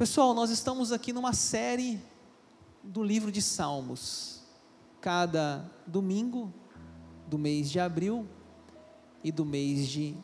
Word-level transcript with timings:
Pessoal, 0.00 0.32
nós 0.32 0.48
estamos 0.48 0.92
aqui 0.92 1.12
numa 1.12 1.34
série 1.34 2.00
do 2.82 3.02
livro 3.02 3.30
de 3.30 3.42
Salmos. 3.42 4.40
Cada 4.98 5.70
domingo 5.86 6.50
do 7.26 7.36
mês 7.36 7.70
de 7.70 7.78
abril 7.78 8.26
e 9.22 9.30
do 9.30 9.44
mês 9.44 9.86
de 9.86 10.16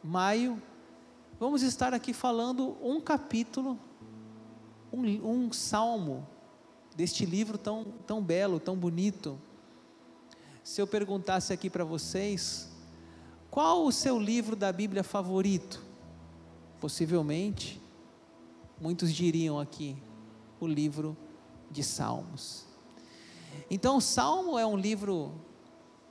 maio, 0.00 0.62
vamos 1.40 1.62
estar 1.62 1.92
aqui 1.92 2.12
falando 2.12 2.76
um 2.80 3.00
capítulo, 3.00 3.76
um, 4.92 5.02
um 5.28 5.52
salmo 5.52 6.24
deste 6.94 7.26
livro 7.26 7.58
tão, 7.58 7.82
tão 8.06 8.22
belo, 8.22 8.60
tão 8.60 8.76
bonito. 8.76 9.36
Se 10.62 10.80
eu 10.80 10.86
perguntasse 10.86 11.52
aqui 11.52 11.68
para 11.68 11.82
vocês, 11.82 12.70
qual 13.50 13.86
o 13.86 13.90
seu 13.90 14.20
livro 14.20 14.54
da 14.54 14.70
Bíblia 14.70 15.02
favorito? 15.02 15.82
Possivelmente, 16.78 17.84
muitos 18.80 19.12
diriam 19.12 19.58
aqui, 19.58 19.96
o 20.60 20.66
livro 20.66 21.16
de 21.70 21.82
Salmos. 21.82 22.64
Então, 23.70 23.96
o 23.96 24.00
Salmo 24.00 24.58
é 24.58 24.66
um 24.66 24.76
livro 24.76 25.32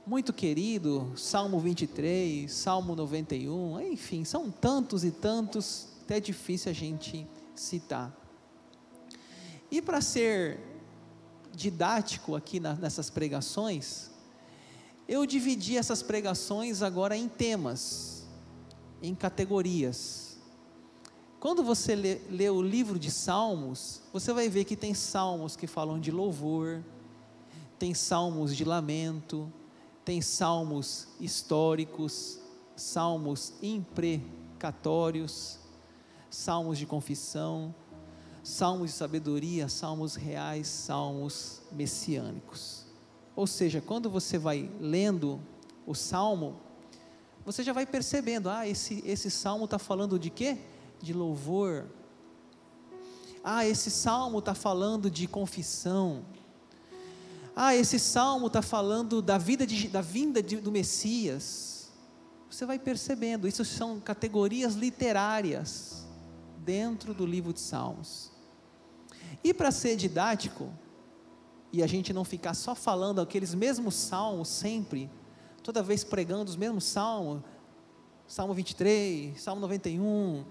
muito 0.06 0.32
querido, 0.32 1.12
Salmo 1.16 1.58
23, 1.58 2.50
Salmo 2.52 2.94
91, 2.94 3.80
enfim, 3.80 4.24
são 4.24 4.50
tantos 4.50 5.04
e 5.04 5.10
tantos, 5.10 5.88
até 6.02 6.20
difícil 6.20 6.70
a 6.70 6.74
gente 6.74 7.26
citar. 7.54 8.14
E 9.70 9.82
para 9.82 10.00
ser 10.00 10.60
didático 11.52 12.36
aqui 12.36 12.60
na, 12.60 12.74
nessas 12.74 13.10
pregações, 13.10 14.10
eu 15.08 15.24
dividi 15.24 15.76
essas 15.76 16.02
pregações 16.02 16.82
agora 16.82 17.16
em 17.16 17.28
temas, 17.28 18.26
em 19.02 19.14
categorias. 19.14 20.25
Quando 21.46 21.62
você 21.62 21.94
lê, 21.94 22.18
lê, 22.28 22.50
o 22.50 22.60
livro 22.60 22.98
de 22.98 23.08
Salmos, 23.08 24.02
você 24.12 24.32
vai 24.32 24.48
ver 24.48 24.64
que 24.64 24.74
tem 24.74 24.92
salmos 24.92 25.54
que 25.54 25.68
falam 25.68 26.00
de 26.00 26.10
louvor, 26.10 26.82
tem 27.78 27.94
salmos 27.94 28.56
de 28.56 28.64
lamento, 28.64 29.48
tem 30.04 30.20
salmos 30.20 31.06
históricos, 31.20 32.40
salmos 32.74 33.52
imprecatórios, 33.62 35.60
salmos 36.28 36.78
de 36.78 36.84
confissão, 36.84 37.72
salmos 38.42 38.90
de 38.90 38.96
sabedoria, 38.96 39.68
salmos 39.68 40.16
reais, 40.16 40.66
salmos 40.66 41.62
messiânicos. 41.70 42.86
Ou 43.36 43.46
seja, 43.46 43.80
quando 43.80 44.10
você 44.10 44.36
vai 44.36 44.68
lendo 44.80 45.40
o 45.86 45.94
salmo, 45.94 46.56
você 47.44 47.62
já 47.62 47.72
vai 47.72 47.86
percebendo, 47.86 48.50
ah, 48.50 48.66
esse, 48.66 49.00
esse 49.06 49.30
salmo 49.30 49.66
está 49.66 49.78
falando 49.78 50.18
de 50.18 50.28
quê? 50.28 50.58
De 51.06 51.12
louvor. 51.12 51.86
Ah, 53.44 53.64
esse 53.64 53.92
salmo 53.92 54.40
está 54.40 54.54
falando 54.54 55.08
de 55.08 55.28
confissão. 55.28 56.24
Ah, 57.54 57.76
esse 57.76 57.98
salmo 57.98 58.48
está 58.48 58.60
falando 58.60 59.22
da 59.22 59.38
vida 59.38 59.64
de, 59.64 59.86
da 59.88 60.00
vinda 60.00 60.42
de, 60.42 60.56
do 60.56 60.72
Messias. 60.72 61.92
Você 62.50 62.66
vai 62.66 62.78
percebendo, 62.78 63.46
isso 63.46 63.64
são 63.64 64.00
categorias 64.00 64.74
literárias 64.74 66.04
dentro 66.58 67.14
do 67.14 67.24
livro 67.24 67.52
de 67.52 67.60
Salmos. 67.60 68.32
E 69.44 69.54
para 69.54 69.70
ser 69.70 69.96
didático, 69.96 70.72
e 71.72 71.82
a 71.82 71.86
gente 71.86 72.12
não 72.12 72.24
ficar 72.24 72.54
só 72.54 72.74
falando 72.74 73.20
aqueles 73.20 73.54
mesmos 73.54 73.94
salmos 73.94 74.48
sempre, 74.48 75.08
toda 75.62 75.82
vez 75.82 76.02
pregando 76.02 76.50
os 76.50 76.56
mesmos 76.56 76.84
salmos, 76.84 77.42
Salmo 78.26 78.52
23, 78.54 79.40
Salmo 79.40 79.60
91, 79.60 80.44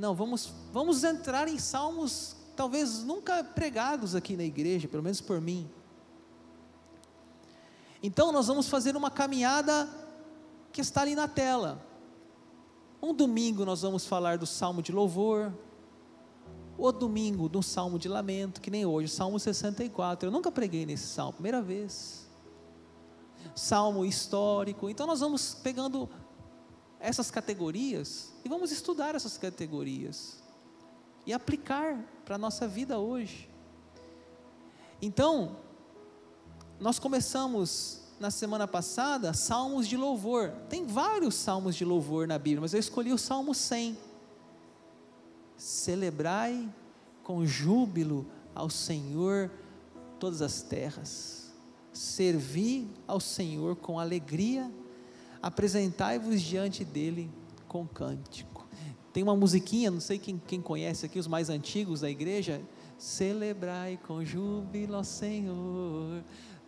não, 0.00 0.14
vamos, 0.14 0.50
vamos 0.72 1.04
entrar 1.04 1.46
em 1.46 1.58
salmos 1.58 2.34
talvez 2.56 3.02
nunca 3.04 3.44
pregados 3.44 4.14
aqui 4.14 4.34
na 4.34 4.44
igreja, 4.44 4.88
pelo 4.88 5.02
menos 5.02 5.20
por 5.20 5.40
mim. 5.42 5.68
Então 8.02 8.32
nós 8.32 8.46
vamos 8.46 8.66
fazer 8.66 8.96
uma 8.96 9.10
caminhada 9.10 9.86
que 10.72 10.80
está 10.80 11.02
ali 11.02 11.14
na 11.14 11.28
tela. 11.28 11.84
Um 13.02 13.12
domingo 13.12 13.64
nós 13.66 13.82
vamos 13.82 14.06
falar 14.06 14.38
do 14.38 14.46
salmo 14.46 14.80
de 14.80 14.90
louvor, 14.90 15.52
o 16.78 16.90
domingo 16.90 17.46
do 17.46 17.62
salmo 17.62 17.98
de 17.98 18.08
lamento, 18.08 18.62
que 18.62 18.70
nem 18.70 18.86
hoje, 18.86 19.12
salmo 19.12 19.38
64. 19.38 20.28
Eu 20.28 20.32
nunca 20.32 20.50
preguei 20.50 20.86
nesse 20.86 21.08
salmo, 21.08 21.34
primeira 21.34 21.60
vez. 21.60 22.26
Salmo 23.54 24.04
histórico. 24.06 24.88
Então 24.88 25.06
nós 25.06 25.20
vamos 25.20 25.54
pegando 25.54 26.08
essas 27.00 27.30
categorias 27.30 28.32
e 28.44 28.48
vamos 28.48 28.70
estudar 28.70 29.14
essas 29.14 29.38
categorias 29.38 30.42
e 31.26 31.32
aplicar 31.32 31.98
para 32.24 32.34
a 32.34 32.38
nossa 32.38 32.68
vida 32.68 32.98
hoje. 32.98 33.48
Então, 35.00 35.56
nós 36.78 36.98
começamos 36.98 38.02
na 38.18 38.30
semana 38.30 38.68
passada 38.68 39.32
salmos 39.32 39.88
de 39.88 39.96
louvor. 39.96 40.50
Tem 40.68 40.86
vários 40.86 41.34
salmos 41.34 41.74
de 41.74 41.84
louvor 41.84 42.26
na 42.28 42.38
Bíblia, 42.38 42.60
mas 42.60 42.74
eu 42.74 42.80
escolhi 42.80 43.12
o 43.12 43.18
salmo 43.18 43.54
100. 43.54 43.96
Celebrai 45.56 46.68
com 47.24 47.46
júbilo 47.46 48.26
ao 48.54 48.68
Senhor 48.68 49.50
todas 50.18 50.42
as 50.42 50.60
terras. 50.62 51.50
Servi 51.92 52.88
ao 53.06 53.20
Senhor 53.20 53.76
com 53.76 53.98
alegria 53.98 54.70
apresentai-vos 55.42 56.40
diante 56.40 56.84
dele 56.84 57.30
com 57.66 57.86
cântico. 57.86 58.66
Tem 59.12 59.22
uma 59.22 59.34
musiquinha, 59.34 59.90
não 59.90 60.00
sei 60.00 60.18
quem, 60.18 60.40
quem 60.46 60.60
conhece 60.60 61.04
aqui, 61.06 61.18
os 61.18 61.26
mais 61.26 61.50
antigos 61.50 62.00
da 62.00 62.10
igreja. 62.10 62.60
Celebrai 62.96 63.98
com 64.06 64.24
júbilo 64.24 64.94
ao 64.94 65.04
Senhor, 65.04 66.22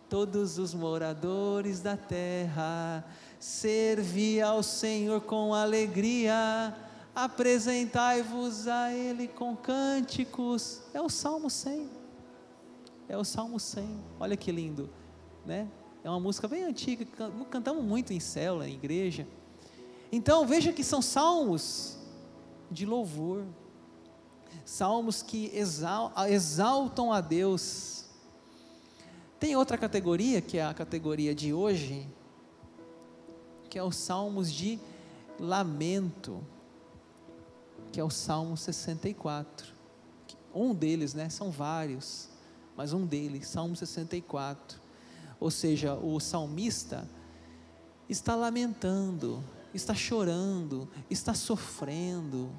todos 0.09 0.57
os 0.57 0.73
moradores 0.73 1.79
da 1.79 1.95
terra, 1.95 3.05
servi 3.39 4.41
ao 4.41 4.63
Senhor 4.63 5.21
com 5.21 5.53
alegria, 5.53 6.75
apresentai-vos 7.15 8.67
a 8.67 8.91
Ele 8.91 9.27
com 9.27 9.55
cânticos. 9.55 10.81
É 10.93 11.01
o 11.01 11.09
Salmo 11.09 11.49
100. 11.49 11.89
É 13.07 13.17
o 13.17 13.23
Salmo 13.23 13.59
100. 13.59 14.03
Olha 14.19 14.35
que 14.35 14.51
lindo, 14.51 14.89
né? 15.45 15.67
É 16.03 16.09
uma 16.09 16.19
música 16.19 16.49
bem 16.49 16.65
antiga, 16.65 17.05
cantamos 17.49 17.81
muito 17.81 18.11
em 18.11 18.19
célula, 18.19 18.67
em 18.67 18.73
igreja. 18.73 19.25
Então 20.11 20.45
veja 20.45 20.73
que 20.73 20.83
são 20.83 21.01
salmos 21.01 21.97
de 22.69 22.85
louvor, 22.85 23.45
salmos 24.65 25.21
que 25.21 25.49
exaltam 26.27 27.13
a 27.13 27.21
Deus. 27.21 28.03
Tem 29.39 29.55
outra 29.55 29.77
categoria, 29.77 30.41
que 30.41 30.57
é 30.57 30.65
a 30.65 30.73
categoria 30.73 31.33
de 31.33 31.53
hoje, 31.53 32.05
que 33.69 33.79
é 33.79 33.83
os 33.83 33.95
salmos 33.95 34.51
de 34.51 34.77
lamento, 35.39 36.43
que 37.93 37.99
é 37.99 38.03
o 38.03 38.09
Salmo 38.09 38.57
64. 38.57 39.73
Um 40.53 40.75
deles, 40.75 41.13
né? 41.13 41.29
São 41.29 41.49
vários, 41.49 42.27
mas 42.75 42.91
um 42.91 43.05
deles, 43.05 43.47
Salmo 43.47 43.75
64 43.75 44.82
ou 45.43 45.51
seja, 45.51 45.93
o 45.95 46.21
salmista 46.21 47.05
está 48.07 48.33
lamentando, 48.33 49.43
está 49.73 49.93
chorando, 49.93 50.89
está 51.09 51.33
sofrendo, 51.33 52.49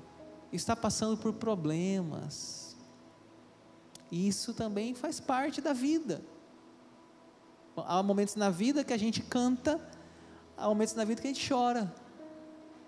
está 0.53 0.77
passando 0.77 1.17
por 1.17 1.33
problemas. 1.33 2.77
Isso 4.13 4.53
também 4.53 4.95
faz 4.95 5.19
parte 5.19 5.63
da 5.63 5.73
vida. 5.73 6.21
Há 7.75 8.03
momentos 8.03 8.35
na 8.35 8.51
vida 8.51 8.85
que 8.85 8.93
a 8.93 8.99
gente 8.99 9.23
canta, 9.23 9.81
há 10.55 10.69
momentos 10.69 10.95
na 10.95 11.05
vida 11.05 11.23
que 11.23 11.29
a 11.29 11.33
gente 11.33 11.49
chora. 11.49 11.91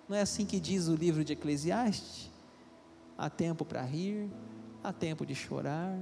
Não 0.06 0.14
é 0.14 0.20
assim 0.20 0.44
que 0.44 0.60
diz 0.60 0.88
o 0.88 0.94
livro 0.94 1.24
de 1.24 1.32
Eclesiastes? 1.32 2.30
Há 3.16 3.30
tempo 3.30 3.64
para 3.64 3.80
rir, 3.80 4.31
há 4.84 4.92
tempo 4.92 5.25
de 5.25 5.34
chorar, 5.34 5.99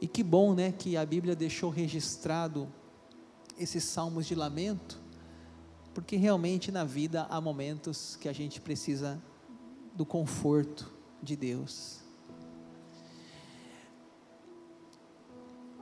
e 0.00 0.08
que 0.08 0.22
bom, 0.22 0.54
né, 0.54 0.72
que 0.72 0.96
a 0.96 1.04
Bíblia 1.04 1.34
deixou 1.34 1.70
registrado 1.70 2.68
esses 3.58 3.84
salmos 3.84 4.26
de 4.26 4.34
lamento, 4.34 5.00
porque 5.92 6.16
realmente 6.16 6.72
na 6.72 6.84
vida 6.84 7.26
há 7.30 7.40
momentos 7.40 8.16
que 8.16 8.28
a 8.28 8.32
gente 8.32 8.60
precisa 8.60 9.22
do 9.94 10.04
conforto 10.04 10.92
de 11.22 11.36
Deus. 11.36 12.00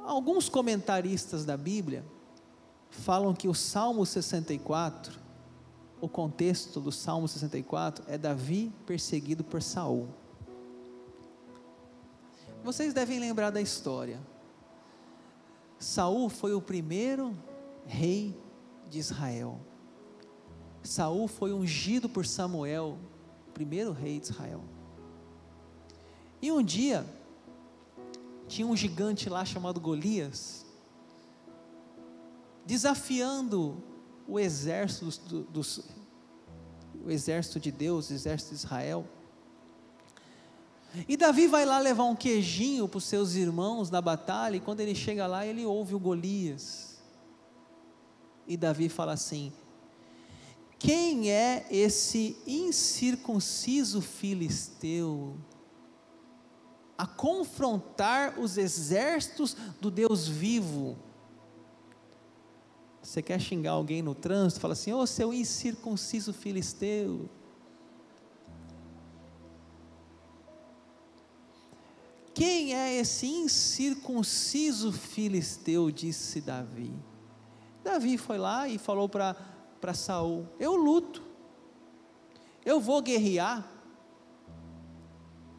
Alguns 0.05 0.49
comentaristas 0.49 1.45
da 1.45 1.57
Bíblia 1.57 2.05
falam 2.91 3.35
que 3.35 3.49
o 3.49 3.55
Salmo 3.55 4.05
64, 4.05 5.19
o 6.01 6.09
contexto 6.09 6.81
do 6.81 6.93
Salmo 6.93 7.27
64 7.27 8.05
é 8.09 8.19
Davi 8.19 8.73
perseguido 8.85 9.43
por 9.43 9.63
Saul. 9.63 10.09
Vocês 12.63 12.95
devem 12.95 13.19
lembrar 13.19 13.51
da 13.51 13.61
história. 13.61 14.21
Saul 15.79 16.29
foi 16.29 16.55
o 16.55 16.63
primeiro 16.63 17.37
rei 17.85 18.41
de 18.89 18.99
Israel. 18.99 19.61
Saul 20.83 21.27
foi 21.27 21.53
ungido 21.53 22.09
por 22.09 22.25
Samuel, 22.25 22.99
primeiro 23.53 23.93
rei 23.93 24.21
de 24.21 24.27
Israel. 24.27 24.63
E 26.41 26.53
um 26.53 26.63
dia, 26.63 27.05
tinha 28.47 28.67
um 28.67 28.77
gigante 28.77 29.29
lá 29.29 29.45
chamado 29.45 29.81
Golias, 29.81 30.65
desafiando 32.65 33.83
o 34.27 34.39
exército 34.39 35.05
dos, 35.05 35.19
dos 35.49 35.85
o 37.05 37.11
exército 37.11 37.59
de 37.59 37.73
Deus, 37.73 38.11
o 38.11 38.13
exército 38.13 38.51
de 38.51 38.57
Israel. 38.57 39.05
E 41.09 41.17
Davi 41.17 41.47
vai 41.47 41.65
lá 41.65 41.79
levar 41.79 42.05
um 42.05 42.15
queijinho 42.15 42.87
para 42.87 42.99
os 42.99 43.05
seus 43.05 43.35
irmãos 43.35 43.91
na 43.91 44.01
batalha, 44.01 44.57
e 44.57 44.61
quando 44.61 44.81
ele 44.81 44.95
chega 44.95 45.27
lá, 45.27 45.47
ele 45.47 45.65
ouve 45.65 45.95
o 45.95 45.99
Golias. 45.99 47.03
E 48.47 48.57
Davi 48.57 48.89
fala 48.89 49.13
assim: 49.13 49.53
Quem 50.79 51.31
é 51.31 51.67
esse 51.71 52.37
incircunciso 52.47 54.03
filisteu 54.03 55.37
a 56.99 57.07
confrontar 57.07 58.39
os 58.39 58.59
exércitos 58.59 59.57
do 59.81 59.91
Deus 59.91 60.29
vivo? 60.29 60.99
Você 63.03 63.23
quer 63.23 63.41
xingar 63.41 63.73
alguém 63.73 64.03
no 64.03 64.15
trânsito? 64.15 64.61
Fala 64.61 64.75
assim: 64.75 64.93
Ô 64.93 64.99
oh, 64.99 65.07
seu 65.07 65.33
incircunciso 65.33 66.33
filisteu. 66.35 67.31
Quem 72.45 72.75
é 72.75 72.99
esse 72.99 73.25
incircunciso 73.25 74.91
filisteu? 74.91 75.93
disse 75.93 76.41
Davi. 76.41 76.93
Davi 77.85 78.19
foi 78.19 78.37
lá 78.37 78.67
e 78.67 78.79
falou 78.79 79.09
para 79.09 79.95
Saul: 79.95 80.49
Eu 80.59 80.75
luto, 80.75 81.23
eu 82.65 82.81
vou 82.81 83.01
guerrear. 83.01 83.65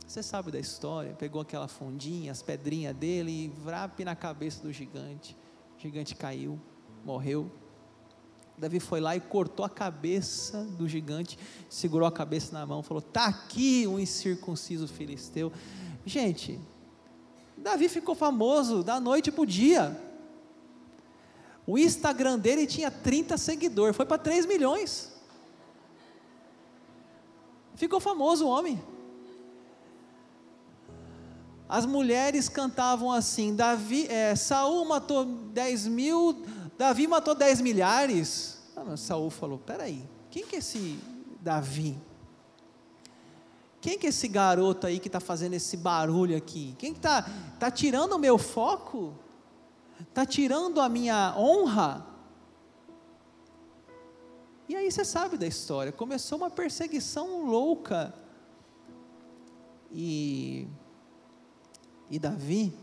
Você 0.06 0.22
sabe 0.22 0.52
da 0.52 0.60
história, 0.60 1.14
pegou 1.14 1.42
aquela 1.42 1.70
fundinha, 1.70 2.34
as 2.34 2.42
pedrinhas 2.42 2.94
dele 2.94 3.32
e 3.32 3.48
vrape 3.48 4.04
na 4.04 4.14
cabeça 4.14 4.62
do 4.62 4.74
gigante. 4.74 5.38
O 5.78 5.80
gigante 5.80 6.14
caiu, 6.14 6.60
morreu. 7.06 7.50
Davi 8.58 8.82
foi 8.82 9.00
lá 9.00 9.16
e 9.16 9.22
cortou 9.22 9.66
a 9.66 9.70
cabeça 9.70 10.66
do 10.66 10.86
gigante, 10.86 11.40
segurou 11.70 12.06
a 12.06 12.12
cabeça 12.12 12.52
na 12.52 12.66
mão, 12.66 12.84
falou: 12.84 13.02
Está 13.02 13.28
aqui 13.28 13.88
um 13.88 13.98
incircunciso 13.98 14.86
filisteu. 14.86 15.50
Gente, 16.06 16.60
Davi 17.64 17.88
ficou 17.88 18.14
famoso 18.14 18.84
da 18.84 19.00
noite 19.00 19.32
para 19.32 19.42
o 19.42 19.46
dia. 19.46 19.98
O 21.66 21.78
Instagram 21.78 22.38
dele 22.38 22.68
tinha 22.68 22.92
30 22.92 23.38
seguidores, 23.38 23.96
foi 23.96 24.06
para 24.06 24.18
3 24.18 24.46
milhões. 24.46 25.14
Ficou 27.76 28.02
famoso 28.02 28.46
o 28.46 28.50
homem. 28.50 28.84
As 31.70 31.86
mulheres 31.86 32.50
cantavam 32.50 33.10
assim: 33.14 33.56
Davi, 33.56 34.08
é, 34.10 34.36
Saul 34.36 34.84
matou 34.84 35.24
10 35.24 35.88
mil, 35.88 36.44
Davi 36.78 37.08
matou 37.08 37.34
10 37.34 37.62
milhares. 37.62 38.62
Ah, 38.76 38.98
Saul 38.98 39.30
falou: 39.30 39.58
peraí, 39.58 40.04
quem 40.30 40.46
que 40.46 40.58
é 40.58 40.60
esse 40.60 41.00
Davi? 41.40 41.98
Quem 43.84 44.00
que 44.00 44.06
é 44.06 44.10
esse 44.12 44.30
garoto 44.30 44.88
aí 44.88 44.98
que 44.98 45.10
está 45.10 45.20
fazendo 45.20 45.56
esse 45.56 45.76
barulho 45.76 46.38
aqui? 46.38 46.74
Quem 46.80 46.94
está 46.94 47.24
tá 47.60 47.70
tirando 47.70 48.14
o 48.14 48.18
meu 48.18 48.38
foco? 48.38 49.14
Está 50.00 50.26
tirando 50.26 50.80
a 50.80 50.88
minha 50.88 51.36
honra? 51.38 52.08
E 54.70 54.76
aí 54.78 54.90
você 54.90 55.04
sabe 55.04 55.38
da 55.38 55.46
história. 55.46 55.92
Começou 55.92 56.38
uma 56.38 56.50
perseguição 56.50 57.46
louca. 57.46 58.14
E, 59.92 60.66
e 62.10 62.18
Davi 62.18 62.74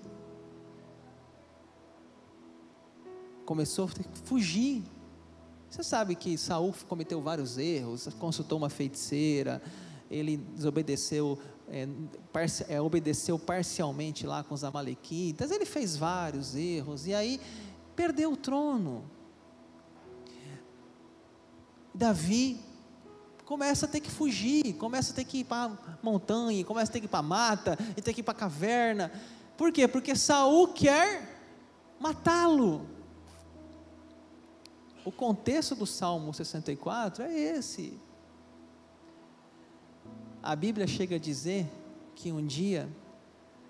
começou 3.46 3.86
a 3.86 3.88
fugir. 4.26 4.82
Você 5.70 5.82
sabe 5.82 6.14
que 6.14 6.36
Saul 6.36 6.74
cometeu 6.86 7.22
vários 7.22 7.56
erros, 7.56 8.06
consultou 8.18 8.58
uma 8.58 8.68
feiticeira, 8.68 9.62
ele 10.10 10.36
desobedeceu, 10.36 11.38
é, 11.68 11.86
é, 12.68 12.80
obedeceu 12.80 13.38
parcialmente 13.38 14.26
lá 14.26 14.42
com 14.42 14.54
os 14.54 14.64
amalequitas, 14.64 15.50
ele 15.50 15.64
fez 15.64 15.96
vários 15.96 16.56
erros, 16.56 17.06
e 17.06 17.14
aí 17.14 17.40
perdeu 17.94 18.32
o 18.32 18.36
trono. 18.36 19.04
Davi 21.94 22.60
começa 23.44 23.86
a 23.86 23.88
ter 23.88 24.00
que 24.00 24.10
fugir, 24.10 24.74
começa 24.74 25.12
a 25.12 25.14
ter 25.14 25.24
que 25.24 25.38
ir 25.38 25.44
para 25.44 25.72
a 25.72 25.98
montanha, 26.02 26.64
começa 26.64 26.90
a 26.90 26.92
ter 26.92 27.00
que 27.00 27.06
ir 27.06 27.08
para 27.08 27.20
a 27.20 27.22
mata, 27.22 27.78
e 27.96 28.02
ter 28.02 28.12
que 28.12 28.20
ir 28.20 28.24
para 28.24 28.32
a 28.32 28.36
caverna. 28.36 29.12
Por 29.56 29.72
quê? 29.72 29.86
Porque 29.86 30.16
Saul 30.16 30.68
quer 30.68 31.38
matá-lo. 32.00 32.86
O 35.04 35.12
contexto 35.12 35.74
do 35.74 35.86
Salmo 35.86 36.32
64 36.32 37.24
é 37.24 37.32
esse. 37.32 37.98
A 40.42 40.56
Bíblia 40.56 40.86
chega 40.86 41.16
a 41.16 41.18
dizer 41.18 41.70
que 42.14 42.32
um 42.32 42.44
dia 42.44 42.88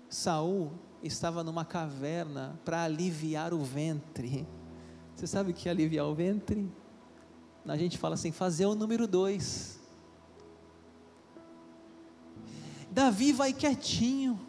Saul 0.09 0.71
estava 1.03 1.43
numa 1.43 1.65
caverna 1.65 2.57
para 2.63 2.83
aliviar 2.83 3.53
o 3.53 3.63
ventre. 3.63 4.47
Você 5.13 5.27
sabe 5.27 5.51
o 5.51 5.53
que 5.53 5.67
é 5.67 5.71
aliviar 5.71 6.05
o 6.05 6.15
ventre? 6.15 6.71
A 7.67 7.75
gente 7.75 7.97
fala 7.97 8.15
assim, 8.15 8.31
fazer 8.31 8.65
o 8.65 8.73
número 8.73 9.05
dois. 9.05 9.79
Davi 12.89 13.31
vai 13.33 13.53
quietinho, 13.53 14.39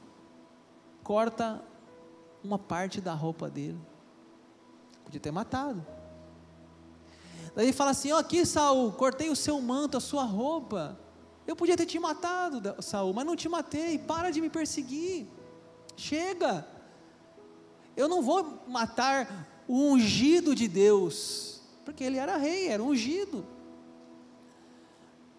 corta 1.03 1.63
uma 2.43 2.59
parte 2.59 3.01
da 3.01 3.15
roupa 3.15 3.51
dele. 3.51 3.81
Podia 5.05 5.21
ter 5.21 5.31
matado. 5.31 5.85
Daí 7.55 7.73
fala 7.73 7.91
assim: 7.91 8.13
ó, 8.13 8.19
aqui 8.19 8.47
Saul, 8.47 8.93
cortei 8.93 9.29
o 9.29 9.37
seu 9.37 9.61
manto, 9.61 9.97
a 9.97 10.01
sua 10.01 10.25
roupa. 10.25 10.99
Eu 11.47 11.57
podia 11.57 11.77
ter 11.77 11.87
te 11.87 11.99
matado, 11.99 12.83
Saul, 12.83 13.13
mas 13.13 13.27
não 13.27 13.35
te 13.35 13.49
matei. 13.49 13.99
Para 13.99 14.31
de 14.31 14.41
me 14.41 14.49
perseguir. 14.49 15.27
Chega. 15.97 16.67
Eu 17.97 18.09
não 18.09 18.23
vou 18.23 18.63
matar 18.67 19.65
o 19.67 19.93
ungido 19.93 20.55
de 20.55 20.69
Deus, 20.69 21.61
porque 21.85 22.05
ele 22.05 22.19
era 22.19 22.37
rei, 22.37 22.69
era 22.69 22.83
ungido. 22.83 23.45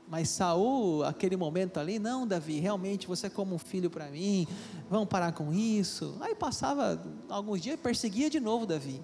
Mas 0.08 0.30
Saul, 0.30 1.04
aquele 1.04 1.36
momento 1.36 1.80
ali, 1.80 1.98
não, 1.98 2.28
Davi, 2.28 2.60
realmente 2.60 3.08
você 3.08 3.28
é 3.28 3.30
como 3.30 3.56
um 3.56 3.58
filho 3.58 3.90
para 3.90 4.08
mim. 4.10 4.48
Vamos 4.90 5.08
parar 5.08 5.32
com 5.32 5.52
isso. 5.52 6.18
Aí 6.22 6.36
passava 6.36 7.02
alguns 7.30 7.62
dias, 7.62 7.80
perseguia 7.80 8.30
de 8.30 8.40
novo 8.40 8.66
Davi. 8.66 9.02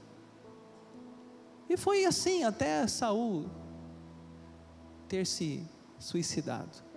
E 1.68 1.78
foi 1.78 2.06
assim 2.06 2.44
até 2.44 2.86
Saul 2.88 3.50
ter 5.08 5.26
se 5.26 5.66
suicidado. 5.98 6.89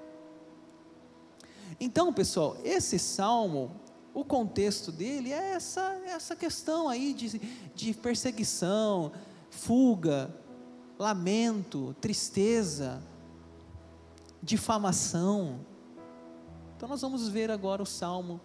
Então, 1.80 2.12
pessoal, 2.12 2.56
esse 2.64 2.98
salmo, 2.98 3.70
o 4.14 4.24
contexto 4.24 4.92
dele 4.92 5.32
é 5.32 5.52
essa, 5.52 6.00
essa 6.06 6.36
questão 6.36 6.88
aí 6.88 7.14
de, 7.14 7.38
de 7.74 7.94
perseguição, 7.94 9.12
fuga, 9.50 10.34
lamento, 10.98 11.94
tristeza, 12.00 13.02
difamação. 14.42 15.60
Então, 16.76 16.88
nós 16.88 17.00
vamos 17.00 17.28
ver 17.28 17.50
agora 17.50 17.82
o 17.82 17.86
salmo, 17.86 18.40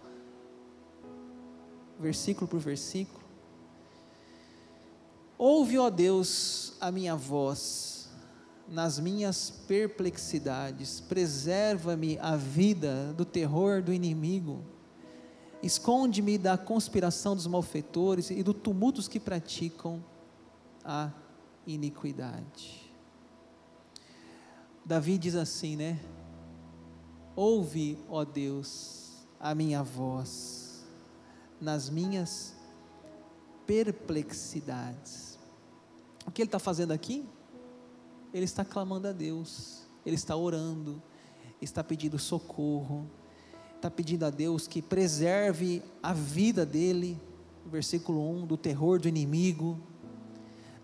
versículo 1.98 2.46
por 2.46 2.60
versículo. 2.60 3.18
Ouve, 5.36 5.78
ó 5.78 5.90
Deus, 5.90 6.74
a 6.80 6.90
minha 6.90 7.14
voz 7.14 7.97
nas 8.70 8.98
minhas 8.98 9.50
perplexidades, 9.66 11.00
preserva-me 11.00 12.18
a 12.18 12.36
vida 12.36 13.12
do 13.14 13.24
terror 13.24 13.82
do 13.82 13.92
inimigo, 13.92 14.62
esconde-me 15.62 16.36
da 16.36 16.56
conspiração 16.58 17.34
dos 17.34 17.46
malfeitores 17.46 18.30
e 18.30 18.42
do 18.42 18.52
tumulto 18.52 18.96
dos 18.96 19.08
que 19.08 19.18
praticam 19.18 20.04
a 20.84 21.10
iniquidade. 21.66 22.92
Davi 24.84 25.18
diz 25.18 25.34
assim, 25.34 25.76
né? 25.76 25.98
Ouve, 27.34 27.98
ó 28.08 28.24
Deus, 28.24 29.26
a 29.38 29.54
minha 29.54 29.82
voz 29.82 30.68
nas 31.60 31.90
minhas 31.90 32.54
perplexidades. 33.66 35.38
O 36.26 36.30
que 36.30 36.42
ele 36.42 36.48
está 36.48 36.58
fazendo 36.58 36.92
aqui? 36.92 37.28
Ele 38.32 38.44
está 38.44 38.64
clamando 38.64 39.08
a 39.08 39.12
Deus, 39.12 39.86
ele 40.04 40.16
está 40.16 40.36
orando, 40.36 41.02
está 41.60 41.82
pedindo 41.82 42.18
socorro, 42.18 43.08
está 43.76 43.90
pedindo 43.90 44.24
a 44.24 44.30
Deus 44.30 44.66
que 44.66 44.82
preserve 44.82 45.82
a 46.02 46.12
vida 46.12 46.66
dele, 46.66 47.20
versículo 47.66 48.28
1, 48.42 48.46
do 48.46 48.56
terror 48.56 49.00
do 49.00 49.08
inimigo. 49.08 49.78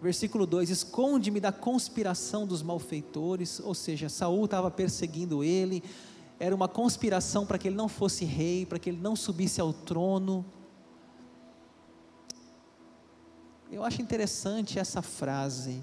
Versículo 0.01 0.47
2: 0.47 0.71
Esconde-me 0.71 1.41
da 1.41 1.51
conspiração 1.51 2.47
dos 2.47 2.63
malfeitores, 2.63 3.61
ou 3.61 3.75
seja, 3.75 4.09
Saul 4.09 4.45
estava 4.45 4.71
perseguindo 4.71 5.43
ele, 5.43 5.83
era 6.39 6.55
uma 6.55 6.69
conspiração 6.69 7.47
para 7.47 7.59
que 7.59 7.69
ele 7.69 7.77
não 7.77 7.89
fosse 7.89 8.25
rei, 8.25 8.67
para 8.67 8.79
que 8.79 8.91
ele 8.91 9.01
não 9.01 9.17
subisse 9.17 9.61
ao 9.61 9.73
trono. 9.73 10.45
Eu 13.71 13.83
acho 13.83 14.03
interessante 14.03 14.79
essa 14.79 15.03
frase. 15.03 15.83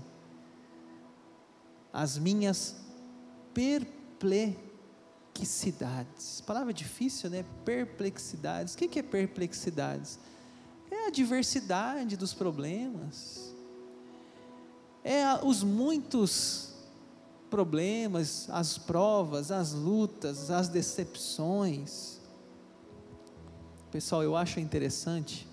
As 1.94 2.18
minhas 2.18 2.78
perplexidades. 3.54 6.42
Palavra 6.42 6.74
difícil, 6.74 7.30
né? 7.30 7.46
Perplexidades. 7.66 8.74
O 8.74 8.78
que 8.78 9.00
é 9.00 9.04
perplexidades? 9.04 10.20
É 10.90 11.08
a 11.08 11.10
diversidade 11.10 12.18
dos 12.18 12.34
problemas. 12.34 13.54
É 15.04 15.24
os 15.44 15.64
muitos 15.64 16.70
problemas, 17.50 18.50
as 18.50 18.78
provas, 18.78 19.52
as 19.52 19.74
lutas, 19.74 20.50
as 20.50 20.70
decepções. 20.70 22.20
Pessoal, 23.92 24.24
eu 24.24 24.38
acho 24.38 24.60
interessante 24.60 25.48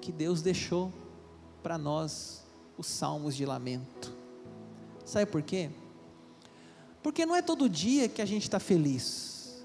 que 0.00 0.12
Deus 0.12 0.42
deixou 0.42 0.92
para 1.62 1.78
nós 1.78 2.42
os 2.76 2.86
salmos 2.86 3.34
de 3.34 3.46
lamento. 3.46 4.19
Sabe 5.10 5.26
por 5.26 5.42
quê? 5.42 5.70
Porque 7.02 7.26
não 7.26 7.34
é 7.34 7.42
todo 7.42 7.68
dia 7.68 8.08
que 8.08 8.22
a 8.22 8.24
gente 8.24 8.44
está 8.44 8.60
feliz. 8.60 9.60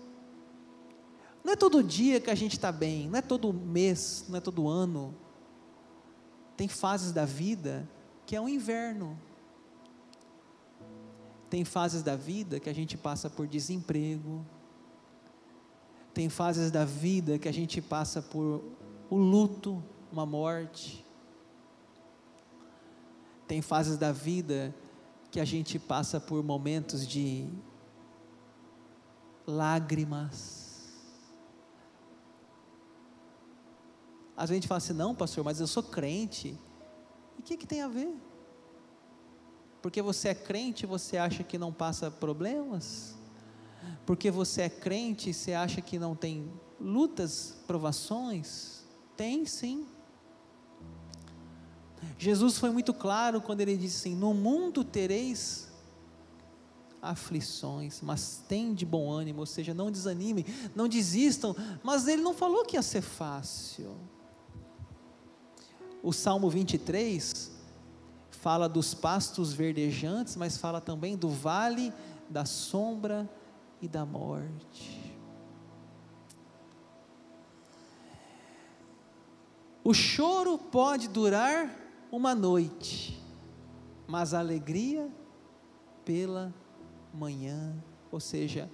Não 1.43 1.53
é 1.53 1.55
todo 1.55 1.83
dia 1.83 2.19
que 2.19 2.31
a 2.31 2.35
gente 2.35 2.53
está 2.53 2.71
bem. 2.71 3.07
Não 3.07 3.19
é 3.19 3.21
todo 3.21 3.53
mês, 3.53 4.25
não 4.27 4.37
é 4.37 4.41
todo 4.41 4.67
ano. 4.67 5.13
Tem 6.57 6.67
fases 6.67 7.11
da 7.11 7.25
vida 7.25 7.87
que 8.25 8.35
é 8.35 8.41
um 8.41 8.49
inverno. 8.49 9.19
Tem 11.47 11.63
fases 11.63 12.01
da 12.01 12.15
vida 12.15 12.59
que 12.59 12.67
a 12.67 12.73
gente 12.73 12.97
passa 12.97 13.29
por 13.29 13.45
desemprego. 13.45 14.43
Tem 16.11 16.27
fases 16.27 16.71
da 16.71 16.85
vida 16.85 17.37
que 17.37 17.47
a 17.47 17.53
gente 17.53 17.83
passa 17.83 18.19
por 18.19 18.63
o 19.11 19.15
luto, 19.15 19.83
uma 20.11 20.25
morte. 20.25 21.05
Tem 23.47 23.61
fases 23.61 23.95
da 23.95 24.11
vida 24.11 24.73
que 25.35 25.39
a 25.41 25.43
gente 25.43 25.77
passa 25.77 26.17
por 26.17 26.41
momentos 26.41 27.05
de 27.05 27.45
lágrimas. 29.45 30.93
Às 34.37 34.49
vezes 34.49 34.51
a 34.51 34.53
gente 34.61 34.67
fala 34.69 34.77
assim: 34.77 34.93
não, 34.93 35.13
pastor, 35.13 35.43
mas 35.43 35.59
eu 35.59 35.67
sou 35.67 35.83
crente. 35.83 36.57
E 37.37 37.41
o 37.41 37.43
que, 37.43 37.57
que 37.57 37.67
tem 37.67 37.81
a 37.81 37.89
ver? 37.89 38.15
Porque 39.81 40.01
você 40.01 40.29
é 40.29 40.33
crente, 40.33 40.85
você 40.85 41.17
acha 41.17 41.43
que 41.43 41.57
não 41.57 41.73
passa 41.73 42.09
problemas? 42.09 43.17
Porque 44.05 44.31
você 44.31 44.61
é 44.61 44.69
crente, 44.69 45.33
você 45.33 45.53
acha 45.53 45.81
que 45.81 45.99
não 45.99 46.15
tem 46.15 46.49
lutas, 46.79 47.57
provações? 47.67 48.85
Tem 49.17 49.45
sim. 49.45 49.85
Jesus 52.17 52.57
foi 52.57 52.69
muito 52.69 52.93
claro 52.93 53.41
quando 53.41 53.61
ele 53.61 53.77
disse 53.77 54.07
assim: 54.07 54.15
No 54.15 54.33
mundo 54.33 54.83
tereis 54.83 55.65
aflições, 57.01 58.01
mas 58.01 58.43
tem 58.47 58.73
de 58.73 58.85
bom 58.85 59.11
ânimo, 59.11 59.41
ou 59.41 59.45
seja, 59.45 59.73
não 59.73 59.91
desanimem, 59.91 60.45
não 60.75 60.87
desistam. 60.87 61.55
Mas 61.83 62.07
ele 62.07 62.21
não 62.21 62.33
falou 62.33 62.65
que 62.65 62.75
ia 62.75 62.81
ser 62.81 63.01
fácil. 63.01 63.95
O 66.01 66.11
Salmo 66.11 66.49
23 66.49 67.51
fala 68.31 68.67
dos 68.67 68.93
pastos 68.93 69.53
verdejantes, 69.53 70.35
mas 70.35 70.57
fala 70.57 70.81
também 70.81 71.15
do 71.15 71.29
vale 71.29 71.93
da 72.29 72.45
sombra 72.45 73.29
e 73.81 73.87
da 73.87 74.05
morte. 74.05 75.15
O 79.83 79.93
choro 79.93 80.57
pode 80.57 81.07
durar 81.07 81.84
uma 82.15 82.33
noite, 82.33 83.21
mas 84.07 84.33
alegria 84.33 85.11
pela 86.05 86.53
manhã, 87.13 87.75
ou 88.09 88.21
seja, 88.21 88.71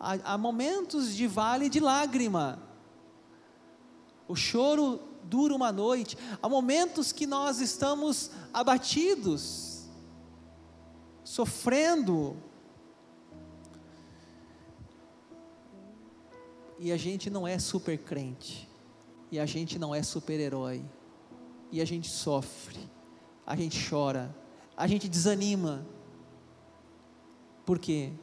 há, 0.00 0.32
há 0.32 0.38
momentos 0.38 1.14
de 1.14 1.28
vale 1.28 1.68
de 1.68 1.78
lágrima. 1.78 2.60
O 4.26 4.34
choro 4.34 5.00
dura 5.22 5.54
uma 5.54 5.70
noite, 5.70 6.18
há 6.42 6.48
momentos 6.48 7.12
que 7.12 7.24
nós 7.24 7.60
estamos 7.60 8.32
abatidos, 8.52 9.84
sofrendo, 11.22 12.36
e 16.80 16.90
a 16.90 16.96
gente 16.96 17.30
não 17.30 17.46
é 17.46 17.60
super 17.60 17.96
crente, 17.96 18.68
e 19.30 19.38
a 19.38 19.46
gente 19.46 19.78
não 19.78 19.94
é 19.94 20.02
super 20.02 20.40
herói, 20.40 20.84
e 21.76 21.80
a 21.82 21.84
gente 21.84 22.08
sofre, 22.08 22.80
a 23.46 23.54
gente 23.54 23.86
chora, 23.90 24.34
a 24.74 24.86
gente 24.86 25.10
desanima, 25.10 25.86
por 27.66 27.78
quê? 27.78 28.14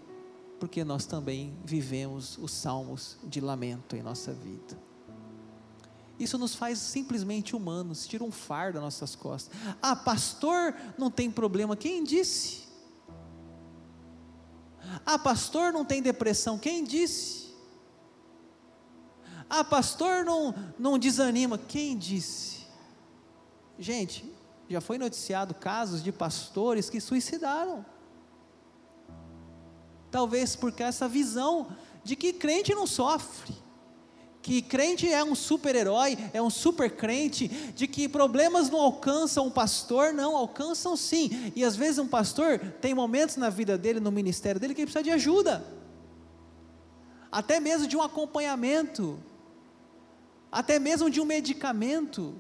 Porque 0.60 0.84
nós 0.84 1.06
também 1.06 1.56
vivemos 1.64 2.36
os 2.40 2.52
salmos 2.52 3.16
de 3.24 3.40
lamento 3.40 3.96
em 3.96 4.02
nossa 4.02 4.34
vida. 4.34 4.76
Isso 6.18 6.36
nos 6.40 6.56
faz 6.56 6.80
simplesmente 6.80 7.56
humanos, 7.56 8.08
tira 8.08 8.24
um 8.24 8.32
fardo 8.32 8.74
das 8.74 8.84
nossas 8.84 9.16
costas. 9.16 9.56
Ah, 9.80 9.96
pastor, 9.96 10.76
não 10.98 11.12
tem 11.12 11.30
problema. 11.30 11.76
Quem 11.76 12.04
disse? 12.04 12.64
Ah, 15.06 15.20
pastor, 15.20 15.72
não 15.72 15.86
tem 15.86 16.02
depressão. 16.02 16.58
Quem 16.58 16.84
disse? 16.84 17.54
Ah, 19.48 19.64
pastor, 19.64 20.26
não, 20.26 20.56
não 20.80 20.98
desanima. 20.98 21.56
Quem 21.56 21.96
disse? 21.96 22.53
Gente, 23.84 24.24
já 24.70 24.80
foi 24.80 24.98
noticiado 24.98 25.54
casos 25.54 26.02
de 26.02 26.10
pastores 26.10 26.90
que 26.90 27.02
suicidaram. 27.02 27.86
Talvez 30.10 30.56
porque 30.56 30.82
essa 30.82 31.06
visão 31.06 31.68
de 32.02 32.16
que 32.16 32.32
crente 32.32 32.74
não 32.74 32.88
sofre 32.88 33.54
que 34.42 34.62
crente 34.62 35.10
é 35.10 35.24
um 35.24 35.36
super-herói, 35.36 36.18
é 36.34 36.42
um 36.42 36.50
super 36.50 36.92
crente, 36.96 37.48
de 37.48 37.88
que 37.88 38.10
problemas 38.10 38.70
não 38.70 38.80
alcançam 38.80 39.48
um 39.48 39.50
pastor, 39.50 40.14
não, 40.14 40.36
alcançam 40.36 40.98
sim. 40.98 41.52
E 41.56 41.64
às 41.64 41.78
vezes 41.78 41.98
um 41.98 42.08
pastor 42.08 42.60
tem 42.82 42.94
momentos 42.94 43.38
na 43.38 43.50
vida 43.50 43.78
dele, 43.78 44.02
no 44.02 44.12
ministério 44.12 44.60
dele, 44.60 44.74
que 44.74 44.82
ele 44.82 44.92
precisa 44.92 45.04
de 45.04 45.12
ajuda, 45.12 45.66
até 47.32 47.60
mesmo 47.60 47.88
de 47.88 47.96
um 47.96 48.02
acompanhamento, 48.02 49.18
até 50.52 50.78
mesmo 50.78 51.10
de 51.10 51.22
um 51.22 51.26
medicamento. 51.26 52.36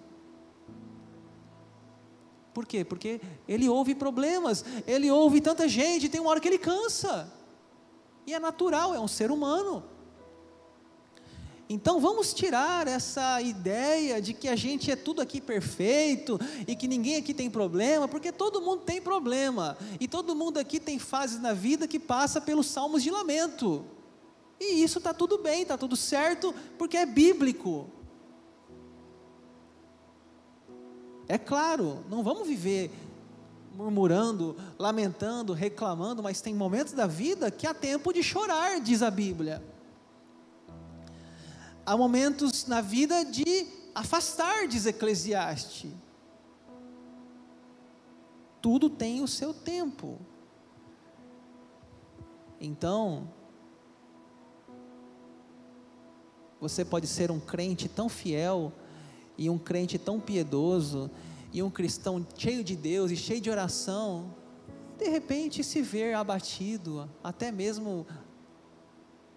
Por 2.53 2.65
quê? 2.65 2.86
Porque 2.86 3.19
ele 3.48 3.67
ouve 3.67 3.95
problemas, 3.95 4.63
ele 4.86 5.10
ouve 5.10 5.41
tanta 5.41 5.67
gente, 5.67 6.10
tem 6.10 6.22
uma 6.22 6.29
hora 6.29 6.39
que 6.39 6.48
ele 6.48 6.60
cansa. 6.60 7.31
E 8.25 8.33
é 8.33 8.39
natural, 8.39 8.93
é 8.93 9.00
um 9.00 9.07
ser 9.07 9.31
humano. 9.31 9.83
Então 11.69 12.00
vamos 12.00 12.33
tirar 12.33 12.88
essa 12.88 13.41
ideia 13.41 14.22
de 14.22 14.33
que 14.33 14.48
a 14.48 14.55
gente 14.55 14.91
é 14.91 14.95
tudo 14.95 15.22
aqui 15.22 15.41
perfeito 15.41 16.39
e 16.67 16.75
que 16.75 16.88
ninguém 16.88 17.15
aqui 17.15 17.33
tem 17.33 17.50
problema, 17.50 18.07
porque 18.07 18.31
todo 18.31 18.62
mundo 18.62 18.81
tem 18.81 19.01
problema 19.01 19.77
e 20.00 20.07
todo 20.07 20.36
mundo 20.36 20.60
aqui 20.60 20.79
tem 20.79 21.00
fases 21.00 21.41
na 21.41 21.53
vida 21.53 21.88
que 21.88 21.98
passa 21.98 22.39
pelos 22.39 22.67
salmos 22.67 23.01
de 23.01 23.10
lamento. 23.10 23.86
E 24.60 24.83
isso 24.83 25.00
está 25.00 25.13
tudo 25.13 25.39
bem, 25.39 25.63
está 25.63 25.77
tudo 25.77 25.95
certo, 25.95 26.53
porque 26.77 26.98
é 26.98 27.05
bíblico. 27.05 27.89
É 31.34 31.38
claro, 31.38 32.04
não 32.10 32.24
vamos 32.24 32.48
viver 32.48 32.92
murmurando, 33.74 34.56
lamentando, 34.78 35.54
reclamando, 35.54 36.22
mas 36.22 36.42
tem 36.42 36.54
momentos 36.54 36.94
da 36.94 37.08
vida 37.08 37.50
que 37.50 37.66
há 37.66 37.74
tempo 37.74 38.13
de 38.13 38.22
chorar, 38.22 38.80
diz 38.80 39.02
a 39.02 39.10
Bíblia 39.10 39.63
há 41.86 41.98
momentos 41.98 42.66
na 42.66 42.82
vida 42.82 43.24
de 43.25 43.68
afastar, 43.94 44.68
diz 44.68 44.86
Eclesiastes. 44.86 45.92
Tudo 48.62 48.90
tem 48.90 49.22
o 49.22 49.28
seu 49.28 49.54
tempo. 49.54 50.20
Então, 52.60 53.30
você 56.62 56.86
pode 56.86 57.08
ser 57.08 57.30
um 57.30 57.40
crente 57.40 57.90
tão 57.90 58.08
fiel 58.08 58.72
e 59.38 59.50
um 59.50 59.58
crente 59.58 59.98
tão 59.98 60.20
piedoso 60.20 61.10
e 61.52 61.62
um 61.62 61.70
cristão 61.70 62.25
cheio 62.38 62.63
de 62.63 62.75
Deus 62.75 63.12
e 63.12 63.16
cheio 63.16 63.42
de 63.42 63.50
oração, 63.50 64.34
de 64.98 65.08
repente 65.10 65.63
se 65.63 65.82
ver 65.82 66.16
abatido, 66.16 67.10
até 67.24 67.52
mesmo 67.52 68.06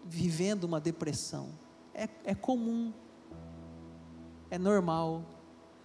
vivendo 0.05 0.65
uma 0.65 0.81
depressão 0.81 1.49
é, 1.97 2.09
é 2.25 2.35
comum, 2.35 2.93
é 4.51 4.59
normal. 4.59 5.25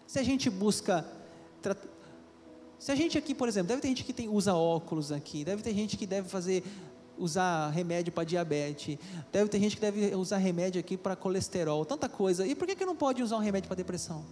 Se 0.06 0.20
a 0.20 0.24
gente 0.24 0.50
busca. 0.50 1.06
Se 2.78 2.92
a 2.92 2.96
gente 2.96 3.18
aqui, 3.18 3.34
por 3.34 3.48
exemplo, 3.48 3.70
deve 3.70 3.82
ter 3.82 3.88
gente 3.90 4.04
que 4.04 4.12
tem, 4.12 4.28
usa 4.28 4.56
óculos 4.56 5.12
aqui, 5.12 5.46
deve 5.46 5.62
ter 5.62 5.74
gente 5.74 5.96
que 5.96 6.08
deve 6.08 6.28
fazer 6.28 6.64
usar 7.22 7.70
remédio 7.70 8.12
para 8.12 8.24
diabetes, 8.24 8.98
deve 9.32 9.50
ter 9.50 9.60
gente 9.60 9.76
que 9.76 9.82
deve 9.82 10.16
usar 10.16 10.38
remédio 10.38 10.80
aqui 10.80 10.98
para 10.98 11.16
colesterol, 11.16 11.86
tanta 11.86 12.10
coisa. 12.10 12.46
E 12.48 12.56
por 12.56 12.68
que, 12.68 12.76
que 12.76 12.86
não 12.86 12.96
pode 12.96 13.22
usar 13.22 13.38
um 13.38 13.40
remédio 13.40 13.68
para 13.68 13.78
depressão? 13.78 14.26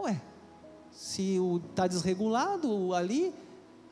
Ué, 0.00 0.20
se 0.90 1.38
está 1.70 1.86
desregulado 1.86 2.92
ali, 2.92 3.32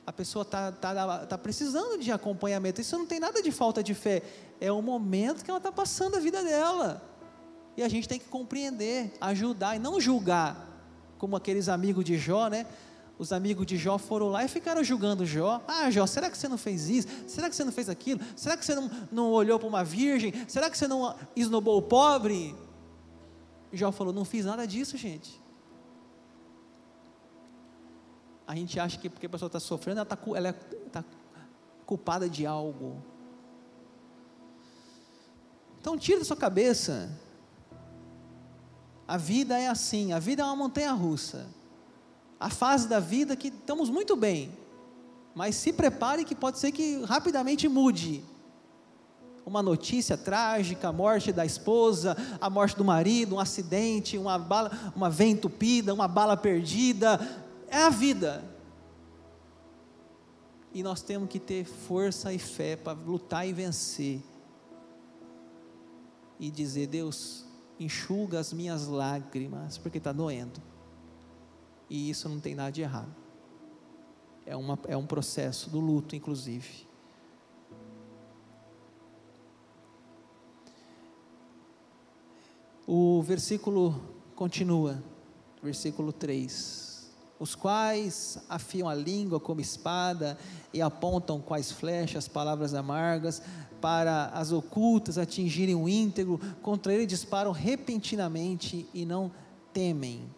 a 0.05 0.13
pessoa 0.13 0.43
está 0.43 0.73
tá, 0.73 1.27
tá 1.27 1.39
precisando 1.39 1.99
de 1.99 2.11
acompanhamento. 2.11 2.81
Isso 2.81 2.99
não 2.99 3.07
tem 3.07 3.21
nada 3.21 3.41
de 3.41 3.53
falta 3.53 3.83
de 3.83 3.95
fé. 3.95 4.23
É 4.61 4.71
o 4.73 4.83
momento 4.83 5.45
que 5.45 5.51
ela 5.51 5.59
está 5.59 5.71
passando 5.71 6.17
a 6.17 6.21
vida 6.21 6.43
dela. 6.43 7.03
E 7.77 7.83
a 7.83 7.89
gente 7.89 8.09
tem 8.09 8.19
que 8.19 8.27
compreender, 8.27 9.13
ajudar 9.21 9.77
e 9.77 9.79
não 9.79 10.01
julgar, 10.01 10.67
como 11.19 11.37
aqueles 11.37 11.69
amigos 11.69 12.05
de 12.05 12.17
Jó, 12.17 12.49
né? 12.49 12.67
Os 13.19 13.33
amigos 13.33 13.67
de 13.67 13.77
Jó 13.77 13.97
foram 13.97 14.29
lá 14.29 14.45
e 14.45 14.49
ficaram 14.49 14.85
julgando 14.85 15.25
Jó. 15.25 15.63
Ah, 15.67 15.91
Jó, 15.91 16.07
será 16.07 16.31
que 16.31 16.37
você 16.37 16.49
não 16.49 16.59
fez 16.59 16.89
isso? 16.89 17.09
Será 17.27 17.49
que 17.49 17.57
você 17.57 17.65
não 17.65 17.73
fez 17.73 17.89
aquilo? 17.89 18.21
Será 18.37 18.57
que 18.57 18.65
você 18.65 18.75
não, 18.75 18.91
não 19.11 19.31
olhou 19.31 19.59
para 19.59 19.69
uma 19.69 19.83
virgem? 19.83 20.33
Será 20.47 20.69
que 20.69 20.77
você 20.77 20.87
não 20.87 21.17
esnobou 21.35 21.79
o 21.79 21.83
pobre? 21.83 22.55
Jó 23.73 23.91
falou: 23.91 24.13
Não 24.13 24.25
fiz 24.25 24.45
nada 24.45 24.67
disso, 24.67 24.97
gente. 24.97 25.41
A 28.47 28.55
gente 28.55 28.79
acha 28.79 28.99
que 28.99 29.09
porque 29.09 29.27
a 29.27 29.31
pessoa 29.31 29.49
está 29.49 29.59
sofrendo, 29.59 30.01
ela 30.01 30.09
está 30.13 30.19
ela 30.37 30.53
tá 30.93 31.05
culpada 31.85 32.29
de 32.29 32.45
algo. 32.45 33.03
Então, 35.81 35.97
tira 35.97 36.19
da 36.19 36.25
sua 36.25 36.37
cabeça 36.37 37.11
a 39.07 39.17
vida 39.17 39.57
é 39.57 39.69
assim, 39.69 40.13
a 40.13 40.19
vida 40.19 40.43
é 40.43 40.45
uma 40.45 40.57
montanha 40.57 40.93
russa. 40.93 41.47
A 42.39 42.51
fase 42.51 42.87
da 42.87 43.01
vida 43.01 43.35
que 43.35 43.49
estamos 43.49 43.89
muito 43.89 44.15
bem, 44.15 44.53
mas 45.35 45.55
se 45.55 45.73
prepare 45.73 46.25
que 46.25 46.35
pode 46.35 46.59
ser 46.59 46.73
que 46.73 47.03
rapidamente 47.05 47.69
mude. 47.69 48.23
Uma 49.45 49.63
notícia 49.63 50.17
trágica, 50.17 50.89
a 50.89 50.93
morte 50.93 51.33
da 51.33 51.47
esposa, 51.47 52.17
a 52.41 52.51
morte 52.51 52.77
do 52.77 52.85
marido, 52.85 53.37
um 53.37 53.41
acidente, 53.41 54.19
uma 54.19 54.39
bala, 54.39 54.71
uma 54.95 55.09
veia 55.09 55.31
entupida, 55.31 55.95
uma 55.95 56.09
bala 56.09 56.37
perdida, 56.37 57.21
é 57.69 57.79
a 57.79 57.91
vida. 57.91 58.45
E 60.73 60.83
nós 60.83 61.01
temos 61.01 61.29
que 61.29 61.39
ter 61.39 61.65
força 61.65 62.33
e 62.33 62.39
fé 62.39 62.77
para 62.77 62.99
lutar 62.99 63.49
e 63.49 63.53
vencer. 63.53 64.21
E 66.39 66.51
dizer, 66.51 66.87
Deus, 66.87 67.47
enxuga 67.79 68.41
as 68.41 68.53
minhas 68.53 68.87
lágrimas, 68.87 69.79
porque 69.79 69.99
está 69.99 70.13
doendo. 70.13 70.61
E 71.89 72.11
isso 72.11 72.29
não 72.29 72.41
tem 72.41 72.55
nada 72.55 72.73
de 72.73 72.83
errado. 72.83 73.15
É, 74.45 74.57
uma, 74.57 74.79
é 74.87 74.97
um 74.97 75.07
processo 75.07 75.71
do 75.71 75.81
luto, 75.81 76.15
inclusive. 76.15 76.87
O 82.87 83.21
versículo 83.23 84.01
continua, 84.35 85.03
versículo 85.63 86.13
3 86.13 86.87
os 87.39 87.55
quais 87.55 88.39
afiam 88.49 88.89
a 88.89 88.95
língua 88.95 89.39
como 89.39 89.61
espada 89.61 90.39
e 90.73 90.81
apontam 90.81 91.41
quais 91.41 91.71
flechas, 91.71 92.29
palavras 92.29 92.75
amargas, 92.75 93.43
para 93.81 94.27
as 94.27 94.53
ocultas 94.53 95.19
atingirem 95.19 95.75
o 95.75 95.89
íntegro, 95.89 96.41
contra 96.63 96.95
ele 96.95 97.05
disparam 97.05 97.53
repentinamente 97.53 98.89
e 98.93 99.05
não 99.05 99.31
temem. 99.73 100.29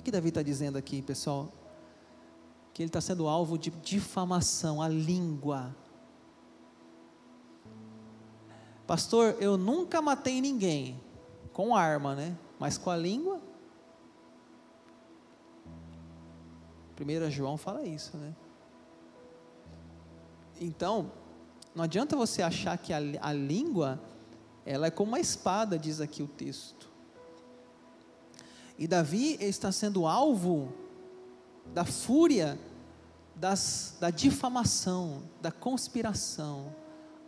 Que, 0.00 0.04
que 0.04 0.10
Davi 0.10 0.30
está 0.30 0.40
dizendo 0.40 0.78
aqui, 0.78 1.02
pessoal? 1.02 1.52
Que 2.72 2.82
ele 2.82 2.88
está 2.88 3.02
sendo 3.02 3.28
alvo 3.28 3.58
de 3.58 3.68
difamação, 3.68 4.80
a 4.80 4.88
língua. 4.88 5.76
Pastor, 8.86 9.36
eu 9.40 9.58
nunca 9.58 10.00
matei 10.00 10.40
ninguém 10.40 10.98
com 11.52 11.76
arma, 11.76 12.14
né? 12.14 12.34
Mas 12.58 12.78
com 12.78 12.88
a 12.88 12.96
língua? 12.96 13.42
1 16.98 17.30
João 17.30 17.58
fala 17.58 17.84
isso, 17.84 18.16
né? 18.16 18.34
Então, 20.58 21.12
não 21.74 21.84
adianta 21.84 22.16
você 22.16 22.40
achar 22.40 22.78
que 22.78 22.94
a, 22.94 23.00
a 23.20 23.34
língua, 23.34 24.00
ela 24.64 24.86
é 24.86 24.90
como 24.90 25.10
uma 25.10 25.20
espada, 25.20 25.78
diz 25.78 26.00
aqui 26.00 26.22
o 26.22 26.26
texto. 26.26 26.89
E 28.80 28.88
Davi 28.88 29.36
está 29.38 29.70
sendo 29.70 30.06
alvo 30.06 30.72
da 31.74 31.84
fúria, 31.84 32.58
das, 33.36 33.94
da 34.00 34.08
difamação, 34.08 35.22
da 35.42 35.52
conspiração, 35.52 36.74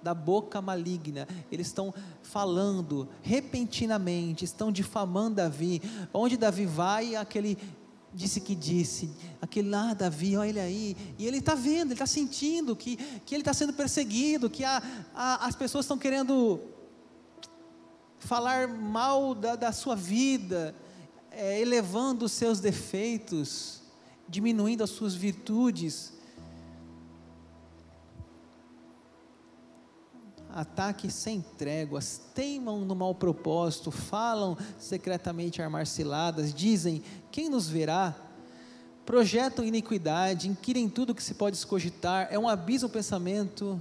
da 0.03 0.15
boca 0.15 0.63
maligna. 0.63 1.29
Eles 1.51 1.67
estão 1.67 1.93
falando 2.23 3.07
repentinamente, 3.21 4.47
estão 4.47 4.73
difamando 4.73 5.37
Davi. 5.37 5.83
Onde 6.15 6.39
Davi 6.39 6.65
vai, 6.65 7.17
aquele 7.17 7.59
disse 8.15 8.41
que 8.41 8.55
disse, 8.55 9.11
aquele 9.41 9.69
lá, 9.69 9.93
Davi, 9.93 10.37
olha 10.37 10.49
ele 10.49 10.61
aí, 10.61 10.97
e 11.19 11.27
ele 11.27 11.39
está 11.39 11.55
vendo, 11.55 11.89
ele 11.89 11.95
está 11.95 12.07
sentindo 12.07 12.75
que, 12.77 12.97
que 12.97 13.35
ele 13.35 13.43
está 13.43 13.55
sendo 13.55 13.73
perseguido, 13.73 14.51
que 14.51 14.65
a, 14.65 14.83
a, 15.15 15.47
as 15.47 15.57
pessoas 15.57 15.85
estão 15.85 15.97
querendo 15.97 16.61
falar 18.19 18.69
mal 18.69 19.35
da, 19.35 19.57
da 19.57 19.73
sua 19.73 19.97
vida, 19.97 20.75
é, 21.35 21.61
elevando 21.61 22.25
os 22.25 22.33
seus 22.33 22.61
defeitos, 22.61 23.83
diminuindo 24.29 24.83
as 24.85 24.91
suas 24.91 25.15
virtudes. 25.15 26.13
ataques 30.55 31.15
sem 31.15 31.41
tréguas, 31.41 32.21
teimam 32.35 32.85
no 32.85 32.95
mau 32.95 33.15
propósito, 33.15 33.91
falam 33.91 34.57
secretamente 34.79 35.63
armar 35.63 35.87
ciladas, 35.87 36.53
dizem: 36.53 37.03
quem 37.31 37.49
nos 37.49 37.69
verá? 37.69 38.15
Projetam 39.05 39.65
iniquidade, 39.65 40.49
inquirem 40.49 40.89
tudo 40.89 41.15
que 41.15 41.23
se 41.23 41.35
pode 41.35 41.57
escogitar, 41.57 42.29
é 42.31 42.39
um 42.39 42.49
abismo 42.49 42.89
o 42.89 42.93
pensamento 42.93 43.81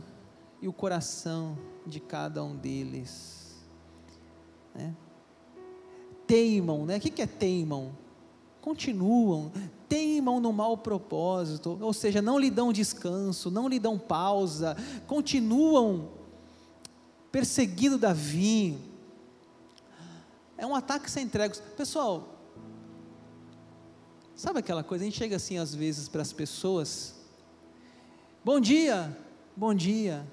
e 0.62 0.68
o 0.68 0.74
coração 0.74 1.58
de 1.86 2.00
cada 2.00 2.44
um 2.44 2.56
deles. 2.56 3.62
Né? 4.74 4.96
Teimam, 6.32 6.86
né? 6.86 6.96
O 6.96 7.02
que 7.02 7.22
é 7.22 7.28
teimam? 7.28 7.92
Continuam, 8.62 9.52
teimam 9.90 10.40
no 10.40 10.54
mau 10.54 10.78
propósito, 10.78 11.78
ou 11.82 11.92
seja, 11.92 12.22
não 12.22 12.40
lhe 12.40 12.50
dão 12.50 12.72
descanso, 12.72 13.52
não 13.52 13.68
lhe 13.68 13.78
dão 13.78 14.00
pausa, 14.00 14.78
continuam 15.08 16.10
perseguindo 17.34 17.98
Davi. 17.98 18.78
É 20.58 20.66
um 20.66 20.74
ataque 20.74 21.12
sem 21.12 21.28
tréguas. 21.28 21.60
Pessoal, 21.76 22.40
sabe 24.34 24.60
aquela 24.60 24.86
coisa? 24.86 25.04
A 25.04 25.08
gente 25.08 25.18
chega 25.18 25.36
assim 25.36 25.58
às 25.58 25.76
vezes 25.76 26.08
para 26.08 26.22
as 26.22 26.32
pessoas: 26.32 27.14
Bom 28.42 28.62
dia, 28.62 29.18
bom 29.54 29.74
dia, 29.74 30.26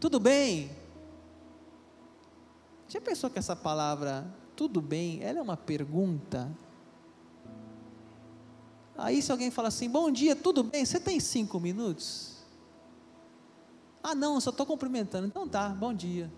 tudo 0.00 0.18
bem? 0.18 0.70
Já 2.88 3.02
pensou 3.02 3.28
que 3.28 3.38
essa 3.38 3.54
palavra, 3.54 4.39
tudo 4.60 4.82
bem, 4.82 5.22
ela 5.22 5.38
é 5.38 5.42
uma 5.42 5.56
pergunta? 5.56 6.54
Aí 8.94 9.22
se 9.22 9.32
alguém 9.32 9.50
fala 9.50 9.68
assim, 9.68 9.88
bom 9.88 10.10
dia, 10.10 10.36
tudo 10.36 10.62
bem, 10.62 10.84
você 10.84 11.00
tem 11.00 11.18
cinco 11.18 11.58
minutos? 11.58 12.44
Ah, 14.02 14.14
não, 14.14 14.38
só 14.38 14.50
estou 14.50 14.66
cumprimentando. 14.66 15.26
Então 15.26 15.48
tá, 15.48 15.70
bom 15.70 15.94
dia. 15.94 16.30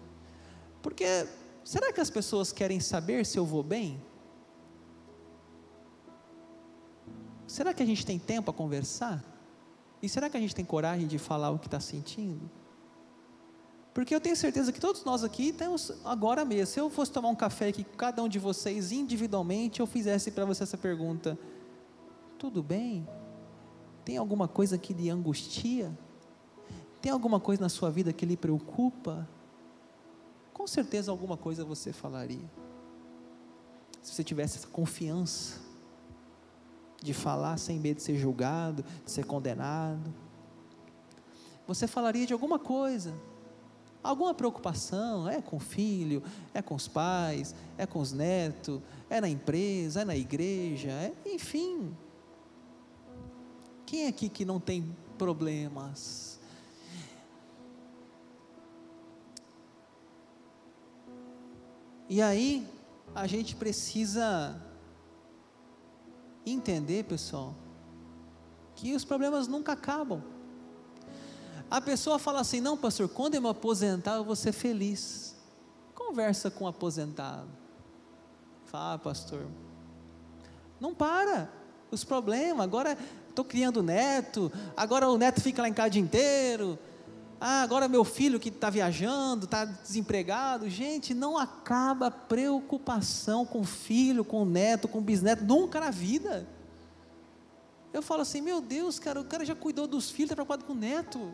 Porque 0.80 1.26
será 1.64 1.92
que 1.92 2.00
as 2.00 2.10
pessoas 2.10 2.52
querem 2.52 2.78
saber 2.78 3.26
se 3.26 3.36
eu 3.36 3.44
vou 3.44 3.64
bem? 3.64 4.00
Será 7.48 7.74
que 7.74 7.82
a 7.82 7.86
gente 7.86 8.06
tem 8.06 8.20
tempo 8.20 8.52
a 8.52 8.54
conversar? 8.54 9.20
E 10.00 10.08
será 10.08 10.30
que 10.30 10.36
a 10.36 10.40
gente 10.40 10.54
tem 10.54 10.64
coragem 10.64 11.08
de 11.08 11.18
falar 11.18 11.50
o 11.50 11.58
que 11.58 11.66
está 11.66 11.80
sentindo? 11.80 12.48
Porque 13.94 14.14
eu 14.14 14.20
tenho 14.20 14.34
certeza 14.34 14.72
que 14.72 14.80
todos 14.80 15.04
nós 15.04 15.22
aqui 15.22 15.52
temos 15.52 15.92
agora 16.04 16.44
mesmo. 16.44 16.66
Se 16.66 16.80
eu 16.80 16.88
fosse 16.88 17.12
tomar 17.12 17.28
um 17.28 17.34
café 17.34 17.68
aqui 17.68 17.84
com 17.84 17.96
cada 17.96 18.22
um 18.22 18.28
de 18.28 18.38
vocês 18.38 18.90
individualmente, 18.90 19.80
eu 19.80 19.86
fizesse 19.86 20.30
para 20.30 20.46
você 20.46 20.62
essa 20.62 20.78
pergunta: 20.78 21.38
tudo 22.38 22.62
bem? 22.62 23.06
Tem 24.04 24.16
alguma 24.16 24.48
coisa 24.48 24.78
que 24.78 24.94
lhe 24.94 25.10
angustia? 25.10 25.96
Tem 27.02 27.12
alguma 27.12 27.38
coisa 27.38 27.60
na 27.60 27.68
sua 27.68 27.90
vida 27.90 28.12
que 28.12 28.24
lhe 28.24 28.36
preocupa? 28.36 29.28
Com 30.54 30.66
certeza 30.66 31.10
alguma 31.10 31.36
coisa 31.36 31.64
você 31.64 31.92
falaria. 31.92 32.50
Se 34.00 34.14
você 34.14 34.24
tivesse 34.24 34.58
essa 34.58 34.68
confiança 34.68 35.60
de 37.02 37.12
falar 37.12 37.58
sem 37.58 37.78
medo 37.78 37.96
de 37.96 38.02
ser 38.02 38.16
julgado, 38.16 38.84
de 39.04 39.10
ser 39.10 39.24
condenado, 39.24 40.12
você 41.66 41.86
falaria 41.86 42.26
de 42.26 42.32
alguma 42.32 42.58
coisa, 42.58 43.14
alguma 44.02 44.34
preocupação, 44.34 45.28
é 45.28 45.40
com 45.40 45.56
o 45.56 45.60
filho, 45.60 46.22
é 46.52 46.60
com 46.60 46.74
os 46.74 46.88
pais, 46.88 47.54
é 47.78 47.86
com 47.86 48.00
os 48.00 48.12
netos, 48.12 48.80
é 49.08 49.20
na 49.20 49.28
empresa, 49.28 50.02
é 50.02 50.04
na 50.04 50.16
igreja, 50.16 50.90
é, 50.90 51.12
enfim. 51.26 51.96
Quem 53.86 54.06
aqui 54.06 54.28
que 54.28 54.44
não 54.44 54.58
tem 54.58 54.94
problemas? 55.16 56.40
E 62.08 62.20
aí, 62.20 62.66
a 63.14 63.26
gente 63.26 63.54
precisa 63.56 64.60
entender, 66.44 67.04
pessoal, 67.04 67.54
que 68.74 68.94
os 68.94 69.04
problemas 69.04 69.46
nunca 69.46 69.72
acabam. 69.72 70.22
A 71.72 71.80
pessoa 71.80 72.18
fala 72.18 72.40
assim: 72.40 72.60
não, 72.60 72.76
pastor, 72.76 73.08
quando 73.08 73.34
eu 73.34 73.40
me 73.40 73.48
aposentar, 73.48 74.16
eu 74.16 74.24
vou 74.24 74.36
ser 74.36 74.52
feliz. 74.52 75.34
Conversa 75.94 76.50
com 76.50 76.66
o 76.66 76.68
aposentado. 76.68 77.48
Fala, 78.66 78.92
ah, 78.92 78.98
pastor, 78.98 79.46
não 80.78 80.94
para. 80.94 81.50
Os 81.90 82.04
problemas, 82.04 82.62
agora 82.62 82.96
estou 83.26 83.42
criando 83.42 83.82
neto, 83.82 84.52
agora 84.76 85.08
o 85.08 85.16
neto 85.16 85.40
fica 85.40 85.62
lá 85.62 85.68
em 85.68 85.72
casa 85.72 85.88
o 85.88 85.90
dia 85.92 86.02
inteiro. 86.02 86.78
Ah, 87.40 87.62
agora 87.62 87.88
meu 87.88 88.04
filho 88.04 88.38
que 88.38 88.50
está 88.50 88.68
viajando, 88.68 89.46
está 89.46 89.64
desempregado. 89.64 90.68
Gente, 90.68 91.14
não 91.14 91.38
acaba 91.38 92.10
preocupação 92.10 93.46
com 93.46 93.64
filho, 93.64 94.26
com 94.26 94.44
neto, 94.44 94.88
com 94.88 95.00
bisneto, 95.00 95.42
nunca 95.42 95.80
na 95.80 95.90
vida. 95.90 96.46
Eu 97.94 98.02
falo 98.02 98.20
assim, 98.20 98.42
meu 98.42 98.60
Deus, 98.60 98.98
cara, 98.98 99.18
o 99.18 99.24
cara 99.24 99.42
já 99.42 99.54
cuidou 99.54 99.86
dos 99.86 100.10
filhos, 100.10 100.32
está 100.32 100.34
preocupado 100.34 100.64
com 100.66 100.74
o 100.74 100.76
neto. 100.76 101.32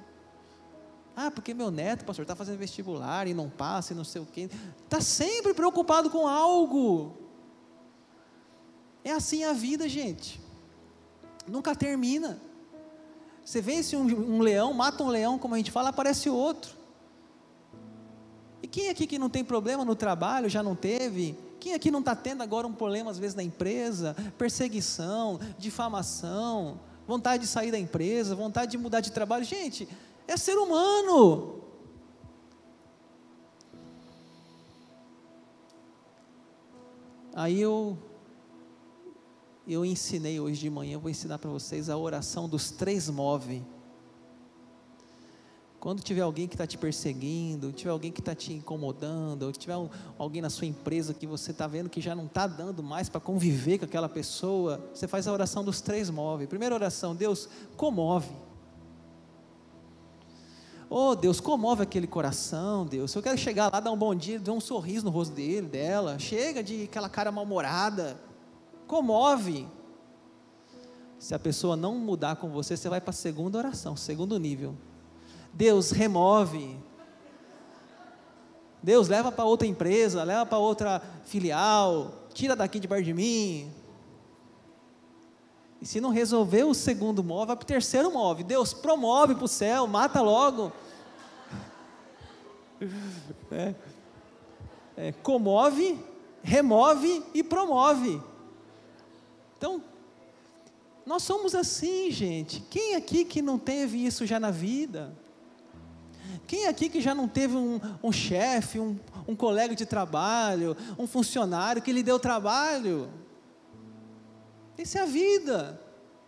Ah, 1.21 1.33
porque 1.33 1.53
meu 1.53 1.69
neto, 1.69 2.05
pastor, 2.05 2.23
está 2.23 2.37
fazendo 2.37 2.59
vestibular 2.59 3.27
e 3.27 3.35
não 3.35 3.51
passa 3.51 3.93
e 3.93 3.97
não 3.97 4.05
sei 4.05 4.23
o 4.23 4.25
quê. 4.25 4.49
Está 4.85 5.01
sempre 5.01 5.53
preocupado 5.53 6.11
com 6.11 6.29
algo. 6.29 7.17
É 9.03 9.11
assim 9.11 9.43
a 9.43 9.53
vida, 9.53 9.89
gente. 9.89 10.41
Nunca 11.45 11.75
termina. 11.75 12.39
Você 13.45 13.61
vence 13.61 13.97
um, 13.97 14.05
um 14.37 14.39
leão, 14.39 14.73
mata 14.73 15.03
um 15.03 15.09
leão, 15.09 15.41
como 15.41 15.57
a 15.57 15.59
gente 15.59 15.73
fala, 15.73 15.89
aparece 15.89 16.31
outro. 16.31 16.77
E 18.63 18.69
quem 18.69 18.89
aqui 18.89 19.05
que 19.05 19.19
não 19.19 19.29
tem 19.29 19.43
problema 19.43 19.85
no 19.85 19.97
trabalho, 19.97 20.49
já 20.49 20.63
não 20.63 20.77
teve? 20.77 21.37
Quem 21.59 21.75
aqui 21.75 21.91
não 21.91 21.99
está 21.99 22.15
tendo 22.15 22.45
agora 22.45 22.65
um 22.65 22.73
problema, 22.73 23.11
às 23.11 23.19
vezes, 23.19 23.35
na 23.35 23.43
empresa? 23.43 24.15
Perseguição, 24.39 25.41
difamação, 25.59 26.79
vontade 27.09 27.43
de 27.43 27.49
sair 27.49 27.73
da 27.73 27.79
empresa, 27.79 28.37
vontade 28.37 28.71
de 28.71 28.79
mudar 28.79 29.01
de 29.01 29.11
trabalho. 29.11 29.45
Gente, 29.45 29.89
é 30.29 30.37
ser 30.37 30.57
humano. 30.59 31.63
Aí 37.35 37.61
eu 37.61 37.97
eu 39.67 39.85
ensinei 39.85 40.41
hoje 40.41 40.61
de 40.61 40.71
manhã, 40.71 40.99
vou 40.99 41.11
ensinar 41.11 41.39
para 41.39 41.51
vocês 41.51 41.91
a 41.91 41.97
oração 41.97 42.49
dos 42.49 42.71
três 42.71 43.09
move. 43.11 43.63
Quando 45.79 46.03
tiver 46.03 46.23
alguém 46.23 46.49
que 46.49 46.55
está 46.55 46.67
te 46.67 46.77
perseguindo, 46.77 47.71
tiver 47.71 47.91
alguém 47.91 48.11
que 48.11 48.21
está 48.21 48.35
te 48.35 48.53
incomodando, 48.53 49.45
ou 49.45 49.53
tiver 49.53 49.77
um, 49.77 49.89
alguém 50.19 50.43
na 50.43 50.51
sua 50.51 50.67
empresa 50.67 51.15
que 51.15 51.27
você 51.27 51.53
está 51.53 51.67
vendo 51.67 51.89
que 51.89 52.01
já 52.01 52.15
não 52.15 52.27
está 52.27 52.47
dando 52.47 52.83
mais 52.83 53.09
para 53.09 53.21
conviver 53.21 53.79
com 53.79 53.85
aquela 53.85 54.09
pessoa, 54.09 54.83
você 54.93 55.07
faz 55.07 55.29
a 55.29 55.33
oração 55.33 55.63
dos 55.63 55.81
três 55.81 56.11
move. 56.11 56.47
Primeira 56.47 56.75
oração, 56.75 57.15
Deus 57.15 57.49
comove. 57.77 58.48
Oh 60.91 61.15
Deus, 61.15 61.41
comove 61.41 61.83
aquele 61.83 62.07
coração, 62.07 62.87
Deus. 62.87 63.15
Eu 63.15 63.23
quero 63.23 63.37
chegar 63.37 63.71
lá, 63.73 63.81
dar 63.81 63.93
um 63.93 63.97
bom 63.97 64.15
dia, 64.15 64.39
ver 64.39 64.51
um 64.51 64.61
sorriso 64.61 65.05
no 65.05 65.11
rosto 65.11 65.35
dele, 65.35 65.67
dela. 65.67 66.19
Chega 66.19 66.63
de 66.63 66.85
aquela 66.85 67.09
cara 67.09 67.31
mal-humorada 67.31 68.29
comove. 68.89 69.69
Se 71.19 71.35
a 71.35 71.39
pessoa 71.39 71.77
não 71.77 71.95
mudar 71.97 72.37
com 72.37 72.49
você, 72.49 72.77
você 72.77 72.89
vai 72.89 73.01
para 73.01 73.11
a 73.11 73.13
segunda 73.13 73.59
oração, 73.59 73.97
segundo 73.97 74.39
nível. 74.39 74.75
Deus 75.53 75.91
remove. 75.91 76.77
Deus 78.83 79.09
leva 79.09 79.31
para 79.31 79.45
outra 79.45 79.67
empresa, 79.67 80.23
leva 80.23 80.47
para 80.47 80.59
outra 80.59 81.03
filial, 81.25 82.15
tira 82.33 82.57
daqui 82.57 82.81
de 82.81 82.89
perto 82.89 83.05
de 83.05 83.13
mim. 83.13 83.71
E 85.81 85.87
se 85.87 86.01
não 86.01 86.11
resolver 86.11 86.65
o 86.65 86.75
segundo 86.75 87.23
move, 87.23 87.47
vai 87.47 87.57
para 87.57 87.65
o 87.65 87.67
terceiro 87.67 88.11
move. 88.11 88.43
Deus 88.43 88.75
promove 88.75 89.35
para 89.35 89.45
o 89.45 89.49
céu, 89.49 89.87
mata 89.87 90.21
logo. 90.21 90.73
É. 93.51 93.75
É, 94.97 95.13
comove, 95.23 95.99
remove 96.43 97.23
e 97.33 97.43
promove. 97.43 98.21
Então, 99.57 99.83
nós 101.07 101.23
somos 101.23 101.55
assim, 101.55 102.11
gente. 102.11 102.61
Quem 102.69 102.97
aqui 102.97 103.25
que 103.25 103.41
não 103.41 103.59
teve 103.59 104.05
isso 104.05 104.27
já 104.27 104.41
na 104.41 104.51
vida? 104.51 105.17
Quem 106.47 106.67
aqui 106.67 106.89
que 106.89 107.01
já 107.01 107.15
não 107.15 107.29
teve 107.29 107.57
um, 107.57 107.81
um 108.03 108.11
chefe, 108.11 108.81
um, 108.81 108.99
um 109.27 109.37
colega 109.37 109.75
de 109.75 109.87
trabalho, 109.87 110.77
um 110.99 111.07
funcionário 111.07 111.81
que 111.81 111.93
lhe 111.93 112.03
deu 112.03 112.19
trabalho? 112.19 113.09
Essa 114.79 115.01
é 115.01 115.03
a 115.03 115.07
vida. 115.07 115.79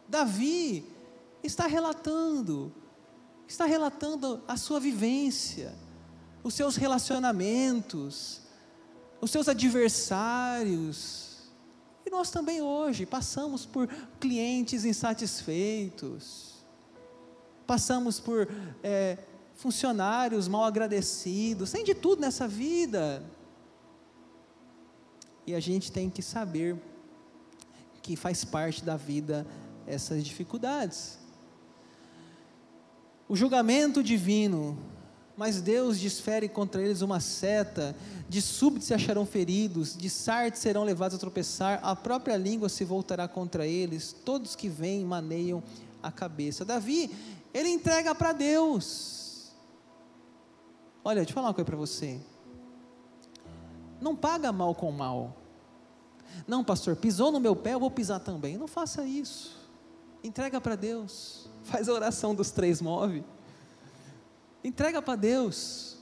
Davi 0.09 0.85
está 1.43 1.67
relatando, 1.67 2.73
está 3.47 3.65
relatando 3.65 4.43
a 4.47 4.57
sua 4.57 4.81
vivência, 4.81 5.73
os 6.43 6.53
seus 6.53 6.75
relacionamentos, 6.77 8.43
os 9.21 9.31
seus 9.31 9.49
adversários, 9.49 11.31
e 12.05 12.11
nós 12.11 12.31
também 12.31 12.61
hoje 12.61 13.07
passamos 13.07 13.65
por 13.65 13.87
clientes 14.19 14.85
insatisfeitos, 14.85 16.55
passamos 17.67 18.19
por 18.19 18.49
é, 18.83 19.17
funcionários 19.55 20.49
mal 20.49 20.65
agradecidos, 20.65 21.71
tem 21.71 21.85
de 21.85 21.95
tudo 21.95 22.21
nessa 22.21 22.49
vida. 22.49 23.23
E 25.47 25.55
a 25.55 25.61
gente 25.61 25.93
tem 25.93 26.11
que 26.11 26.21
saber 26.21 26.77
que 28.11 28.17
faz 28.17 28.45
parte 28.45 28.85
da 28.85 28.97
vida 28.97 29.47
essas 29.87 30.25
dificuldades. 30.25 31.17
O 33.29 33.37
julgamento 33.37 34.03
divino 34.03 34.77
mas 35.37 35.63
Deus 35.63 35.99
desfere 35.99 36.51
contra 36.51 36.83
eles 36.83 37.01
uma 37.01 37.19
seta, 37.19 37.97
de 38.29 38.43
súbito 38.43 38.85
se 38.85 38.93
acharão 38.93 39.25
feridos, 39.25 39.97
de 39.97 40.11
sarte 40.11 40.59
serão 40.59 40.85
levados 40.85 41.17
a 41.17 41.19
tropeçar, 41.19 41.81
a 41.83 41.97
própria 41.97 42.37
língua 42.37 42.69
se 42.69 42.85
voltará 42.85 43.27
contra 43.27 43.67
eles, 43.67 44.15
todos 44.23 44.55
que 44.55 44.69
vêm 44.69 45.03
maneiam 45.03 45.63
a 46.03 46.13
cabeça. 46.13 46.63
Davi, 46.63 47.11
ele 47.55 47.71
entrega 47.71 48.15
para 48.15 48.33
Deus. 48.33 49.51
Olha, 51.03 51.21
deixa 51.21 51.31
eu 51.31 51.35
falar 51.35 51.47
uma 51.47 51.55
coisa 51.55 51.65
para 51.65 51.77
você. 51.77 52.21
Não 53.99 54.15
paga 54.15 54.53
mal 54.53 54.75
com 54.75 54.93
mal. 54.93 55.40
Não, 56.47 56.65
pastor, 56.65 56.97
pisou 56.97 57.31
no 57.31 57.41
meu 57.41 57.55
pé, 57.55 57.75
eu 57.75 57.81
vou 57.81 57.91
pisar 57.91 58.21
também. 58.21 58.57
Não 58.57 58.67
faça 58.67 59.05
isso. 59.05 59.57
Entrega 60.23 60.61
para 60.61 60.77
Deus. 60.77 61.49
Faz 61.65 61.89
a 61.89 61.93
oração 61.93 62.35
dos 62.35 62.51
três 62.51 62.81
move. 62.81 63.25
Entrega 64.63 65.01
para 65.01 65.17
Deus. 65.17 65.97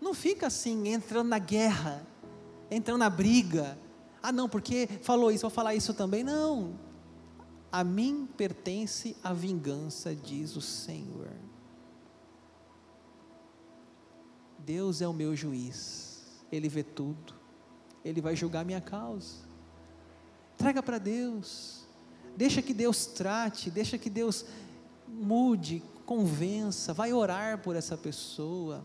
Não 0.00 0.14
fica 0.14 0.46
assim, 0.46 0.88
entrando 0.88 1.28
na 1.28 1.38
guerra, 1.38 2.06
entrando 2.70 2.98
na 2.98 3.10
briga. 3.10 3.78
Ah, 4.22 4.32
não, 4.32 4.48
porque 4.48 4.88
falou 5.02 5.30
isso, 5.30 5.42
vou 5.42 5.50
falar 5.50 5.74
isso 5.74 5.94
também. 5.94 6.22
Não. 6.22 6.78
A 7.70 7.84
mim 7.84 8.28
pertence 8.36 9.16
a 9.22 9.32
vingança, 9.32 10.14
diz 10.14 10.56
o 10.56 10.60
Senhor. 10.60 11.30
Deus 14.58 15.00
é 15.00 15.08
o 15.08 15.14
meu 15.14 15.34
juiz, 15.34 16.44
Ele 16.52 16.68
vê 16.68 16.82
tudo, 16.82 17.34
Ele 18.04 18.20
vai 18.20 18.34
julgar 18.34 18.64
minha 18.64 18.80
causa. 18.80 19.46
Entrega 20.54 20.82
para 20.82 20.98
Deus, 20.98 21.86
deixa 22.36 22.60
que 22.60 22.74
Deus 22.74 23.06
trate, 23.06 23.70
deixa 23.70 23.96
que 23.96 24.10
Deus 24.10 24.44
mude, 25.06 25.82
convença, 26.04 26.92
vai 26.92 27.12
orar 27.12 27.58
por 27.62 27.76
essa 27.76 27.96
pessoa. 27.96 28.84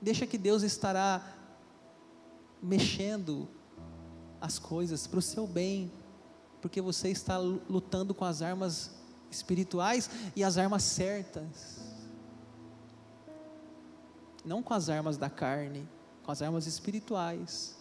Deixa 0.00 0.26
que 0.26 0.36
Deus 0.36 0.62
estará 0.62 1.22
mexendo 2.62 3.48
as 4.40 4.58
coisas 4.58 5.06
para 5.06 5.18
o 5.18 5.22
seu 5.22 5.46
bem, 5.46 5.90
porque 6.60 6.80
você 6.80 7.08
está 7.08 7.38
lutando 7.38 8.14
com 8.14 8.24
as 8.24 8.42
armas 8.42 8.90
espirituais 9.30 10.10
e 10.36 10.44
as 10.44 10.58
armas 10.58 10.82
certas, 10.82 11.80
não 14.44 14.62
com 14.62 14.74
as 14.74 14.88
armas 14.88 15.16
da 15.16 15.30
carne, 15.30 15.88
com 16.22 16.30
as 16.30 16.42
armas 16.42 16.66
espirituais. 16.66 17.76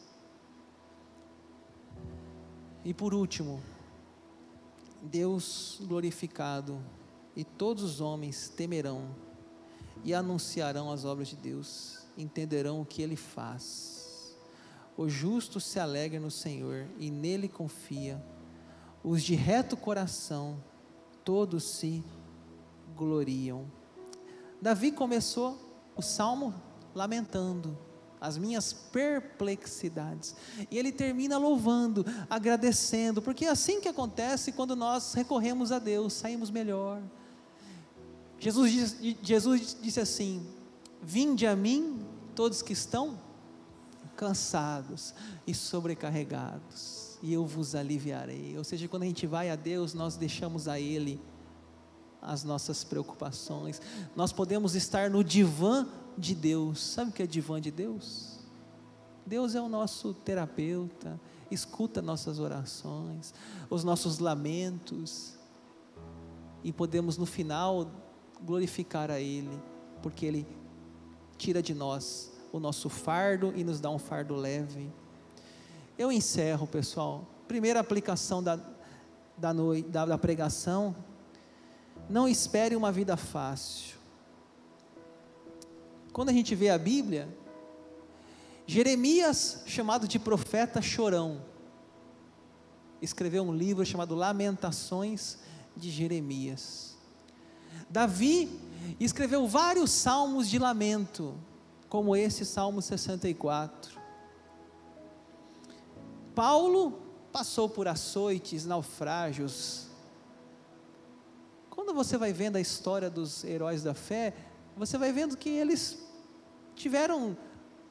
E 2.83 2.93
por 2.93 3.13
último, 3.13 3.61
Deus 5.01 5.79
glorificado 5.81 6.81
e 7.35 7.43
todos 7.43 7.83
os 7.83 8.01
homens 8.01 8.49
temerão 8.49 9.15
e 10.03 10.13
anunciarão 10.13 10.91
as 10.91 11.05
obras 11.05 11.27
de 11.27 11.35
Deus, 11.35 11.99
entenderão 12.17 12.81
o 12.81 12.85
que 12.85 13.01
ele 13.01 13.15
faz. 13.15 14.35
O 14.97 15.07
justo 15.07 15.59
se 15.59 15.79
alegra 15.79 16.19
no 16.19 16.31
Senhor 16.31 16.87
e 16.97 17.09
nele 17.09 17.47
confia. 17.47 18.23
Os 19.03 19.23
de 19.23 19.35
reto 19.35 19.77
coração 19.77 20.61
todos 21.23 21.63
se 21.63 22.03
gloriam. 22.95 23.65
Davi 24.61 24.91
começou 24.91 25.57
o 25.95 26.01
salmo 26.01 26.53
lamentando 26.93 27.77
as 28.21 28.37
minhas 28.37 28.71
perplexidades. 28.71 30.35
E 30.69 30.77
ele 30.77 30.91
termina 30.91 31.39
louvando, 31.39 32.05
agradecendo, 32.29 33.19
porque 33.19 33.45
é 33.45 33.49
assim 33.49 33.81
que 33.81 33.89
acontece 33.89 34.51
quando 34.51 34.75
nós 34.75 35.15
recorremos 35.15 35.71
a 35.71 35.79
Deus, 35.79 36.13
saímos 36.13 36.51
melhor. 36.51 37.01
Jesus, 38.39 38.97
Jesus 39.23 39.75
disse 39.81 39.99
assim: 39.99 40.45
Vinde 41.01 41.47
a 41.47 41.55
mim, 41.55 42.05
todos 42.35 42.61
que 42.61 42.73
estão 42.73 43.19
cansados 44.15 45.15
e 45.47 45.53
sobrecarregados, 45.55 47.17
e 47.23 47.33
eu 47.33 47.43
vos 47.43 47.73
aliviarei. 47.73 48.55
Ou 48.55 48.63
seja, 48.63 48.87
quando 48.87 49.03
a 49.03 49.07
gente 49.07 49.25
vai 49.25 49.49
a 49.49 49.55
Deus, 49.55 49.95
nós 49.95 50.15
deixamos 50.15 50.67
a 50.67 50.79
Ele 50.79 51.19
as 52.21 52.43
nossas 52.43 52.83
preocupações. 52.83 53.81
Nós 54.15 54.31
podemos 54.31 54.75
estar 54.75 55.09
no 55.09 55.23
divã 55.23 55.87
de 56.17 56.35
Deus. 56.35 56.79
Sabe 56.79 57.11
o 57.11 57.13
que 57.13 57.23
é 57.23 57.27
divã 57.27 57.59
de 57.59 57.71
Deus? 57.71 58.39
Deus 59.25 59.55
é 59.55 59.61
o 59.61 59.69
nosso 59.69 60.13
terapeuta, 60.13 61.19
escuta 61.49 62.01
nossas 62.01 62.39
orações, 62.39 63.33
os 63.69 63.83
nossos 63.83 64.19
lamentos, 64.19 65.35
e 66.63 66.71
podemos 66.71 67.17
no 67.17 67.25
final 67.25 67.89
glorificar 68.43 69.09
a 69.11 69.19
Ele, 69.19 69.59
porque 70.01 70.25
Ele 70.25 70.47
tira 71.37 71.61
de 71.61 71.73
nós 71.73 72.31
o 72.51 72.59
nosso 72.59 72.89
fardo 72.89 73.53
e 73.55 73.63
nos 73.63 73.79
dá 73.79 73.89
um 73.89 73.97
fardo 73.97 74.35
leve. 74.35 74.91
Eu 75.97 76.11
encerro, 76.11 76.67
pessoal. 76.67 77.25
Primeira 77.47 77.79
aplicação 77.79 78.41
da, 78.41 78.59
da, 79.37 79.53
noite, 79.53 79.87
da, 79.87 80.05
da 80.05 80.17
pregação 80.17 80.95
não 82.09 82.27
espere 82.27 82.75
uma 82.75 82.91
vida 82.91 83.15
fácil. 83.15 84.00
Quando 86.13 86.29
a 86.29 86.33
gente 86.33 86.53
vê 86.55 86.69
a 86.69 86.77
Bíblia, 86.77 87.29
Jeremias, 88.65 89.63
chamado 89.65 90.07
de 90.07 90.19
profeta 90.19 90.81
chorão, 90.81 91.45
escreveu 93.01 93.43
um 93.43 93.53
livro 93.53 93.85
chamado 93.85 94.13
Lamentações 94.15 95.39
de 95.75 95.89
Jeremias. 95.89 96.97
Davi 97.89 98.59
escreveu 98.99 99.47
vários 99.47 99.91
salmos 99.91 100.49
de 100.49 100.59
lamento, 100.59 101.35
como 101.89 102.15
esse 102.15 102.45
Salmo 102.45 102.81
64. 102.81 103.99
Paulo 106.35 107.01
passou 107.31 107.69
por 107.69 107.87
açoites, 107.87 108.65
naufrágios, 108.65 109.91
quando 111.69 111.93
você 111.93 112.17
vai 112.17 112.31
vendo 112.31 112.57
a 112.57 112.61
história 112.61 113.09
dos 113.09 113.43
heróis 113.43 113.81
da 113.81 113.93
fé, 113.93 114.33
você 114.75 114.97
vai 114.97 115.11
vendo 115.11 115.37
que 115.37 115.49
eles 115.49 115.97
tiveram 116.75 117.37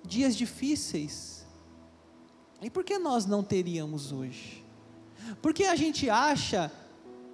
dias 0.05 0.35
difíceis. 0.37 1.47
E 2.63 2.69
por 2.71 2.85
que 2.85 2.99
nós 2.99 3.27
não 3.27 3.43
teríamos 3.43 4.13
hoje? 4.13 4.65
Porque 5.41 5.65
a 5.65 5.77
gente 5.77 6.09
acha, 6.11 6.71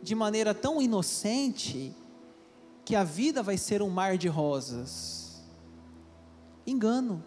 de 0.03 0.15
maneira 0.15 0.55
tão 0.55 0.81
inocente, 0.81 1.95
que 2.85 2.95
a 2.95 3.03
vida 3.03 3.43
vai 3.43 3.59
ser 3.59 3.83
um 3.83 3.91
mar 3.91 4.17
de 4.17 4.29
rosas. 4.29 5.43
Engano. 6.67 7.25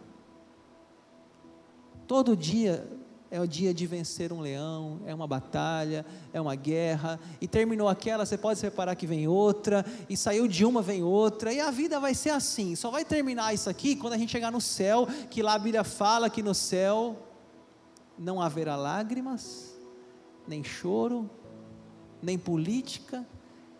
Todo 2.07 2.35
dia 2.35 2.87
é 3.31 3.39
o 3.39 3.47
dia 3.47 3.73
de 3.73 3.85
vencer 3.85 4.33
um 4.33 4.39
leão, 4.39 4.99
é 5.05 5.13
uma 5.13 5.27
batalha, 5.27 6.05
é 6.33 6.41
uma 6.41 6.55
guerra, 6.55 7.19
e 7.39 7.47
terminou 7.47 7.87
aquela, 7.87 8.25
você 8.25 8.37
pode 8.37 8.61
reparar 8.61 8.95
que 8.95 9.05
vem 9.05 9.27
outra, 9.27 9.85
e 10.09 10.17
saiu 10.17 10.47
de 10.47 10.65
uma, 10.65 10.81
vem 10.81 11.03
outra, 11.03 11.53
e 11.53 11.59
a 11.59 11.69
vida 11.69 11.99
vai 11.99 12.15
ser 12.15 12.31
assim, 12.31 12.75
só 12.75 12.89
vai 12.89 13.05
terminar 13.05 13.53
isso 13.53 13.69
aqui 13.69 13.95
quando 13.95 14.13
a 14.13 14.17
gente 14.17 14.31
chegar 14.31 14.51
no 14.51 14.59
céu, 14.59 15.07
que 15.29 15.43
lá 15.43 15.53
a 15.53 15.59
Bíblia 15.59 15.83
fala 15.83 16.29
que 16.29 16.41
no 16.41 16.55
céu 16.55 17.17
não 18.17 18.41
haverá 18.41 18.75
lágrimas, 18.75 19.77
nem 20.47 20.63
choro, 20.63 21.29
nem 22.21 22.37
política, 22.37 23.25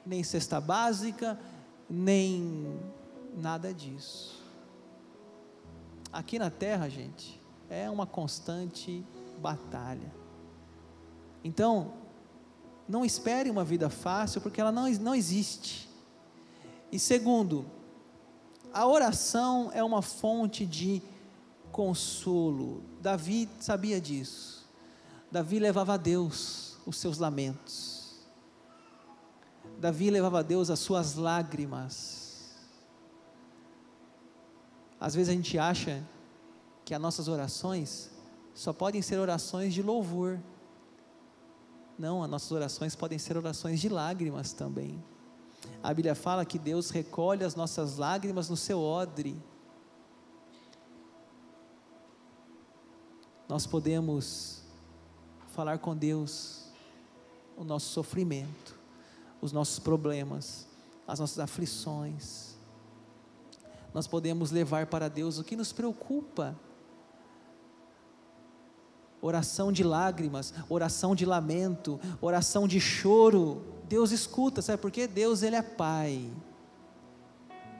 nem 0.05 0.23
cesta 0.23 0.61
básica, 0.61 1.39
nem 1.89 2.79
nada 3.35 3.73
disso. 3.73 4.39
Aqui 6.13 6.39
na 6.39 6.49
terra, 6.49 6.87
gente, 6.87 7.41
é 7.69 7.89
uma 7.89 8.05
constante 8.05 9.05
batalha. 9.39 10.13
Então, 11.43 11.93
não 12.87 13.05
espere 13.05 13.49
uma 13.49 13.63
vida 13.63 13.89
fácil, 13.89 14.41
porque 14.41 14.59
ela 14.59 14.71
não, 14.71 14.89
não 14.93 15.15
existe. 15.15 15.87
E 16.91 16.99
segundo, 16.99 17.65
a 18.73 18.87
oração 18.87 19.71
é 19.73 19.83
uma 19.83 20.01
fonte 20.01 20.65
de 20.65 21.01
consolo. 21.71 22.83
Davi 22.99 23.47
sabia 23.59 24.01
disso. 24.01 24.67
Davi 25.31 25.59
levava 25.59 25.93
a 25.93 25.97
Deus 25.97 26.77
os 26.85 26.97
seus 26.97 27.19
lamentos. 27.19 27.99
Davi 29.79 30.09
levava 30.09 30.39
a 30.39 30.41
Deus 30.41 30.69
as 30.69 30.79
suas 30.79 31.15
lágrimas. 31.15 32.57
Às 34.99 35.15
vezes 35.15 35.29
a 35.29 35.33
gente 35.33 35.57
acha 35.57 36.03
que 36.83 36.93
as 36.93 36.99
nossas 36.99 37.27
orações 37.27 38.11
só 38.59 38.73
podem 38.73 39.01
ser 39.01 39.17
orações 39.17 39.73
de 39.73 39.81
louvor. 39.81 40.37
Não, 41.97 42.21
as 42.21 42.29
nossas 42.29 42.51
orações 42.51 42.93
podem 42.93 43.17
ser 43.17 43.37
orações 43.37 43.79
de 43.79 43.87
lágrimas 43.87 44.51
também. 44.51 45.01
A 45.81 45.93
Bíblia 45.93 46.13
fala 46.13 46.43
que 46.43 46.59
Deus 46.59 46.89
recolhe 46.89 47.45
as 47.45 47.55
nossas 47.55 47.95
lágrimas 47.95 48.49
no 48.49 48.57
seu 48.57 48.81
odre. 48.81 49.41
Nós 53.47 53.65
podemos 53.65 54.61
falar 55.55 55.79
com 55.79 55.95
Deus 55.95 56.65
o 57.55 57.63
nosso 57.63 57.87
sofrimento, 57.93 58.77
os 59.39 59.53
nossos 59.53 59.79
problemas, 59.79 60.67
as 61.07 61.17
nossas 61.17 61.39
aflições. 61.39 62.57
Nós 63.93 64.05
podemos 64.05 64.51
levar 64.51 64.87
para 64.87 65.07
Deus 65.07 65.37
o 65.37 65.45
que 65.45 65.55
nos 65.55 65.71
preocupa 65.71 66.59
oração 69.21 69.71
de 69.71 69.83
lágrimas, 69.83 70.53
oração 70.69 71.15
de 71.15 71.25
lamento, 71.25 71.99
oração 72.21 72.67
de 72.67 72.79
choro. 72.79 73.61
Deus 73.87 74.11
escuta, 74.11 74.61
sabe 74.61 74.81
por 74.81 74.91
quê? 74.91 75.07
Deus 75.07 75.43
ele 75.43 75.55
é 75.55 75.61
pai. 75.61 76.29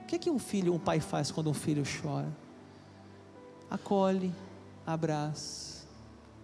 O 0.02 0.06
que 0.06 0.16
é 0.16 0.18
que 0.18 0.30
um 0.30 0.38
filho, 0.38 0.74
um 0.74 0.78
pai 0.78 1.00
faz 1.00 1.30
quando 1.30 1.50
um 1.50 1.54
filho 1.54 1.84
chora? 2.02 2.28
Acolhe, 3.70 4.32
abraça, 4.84 5.84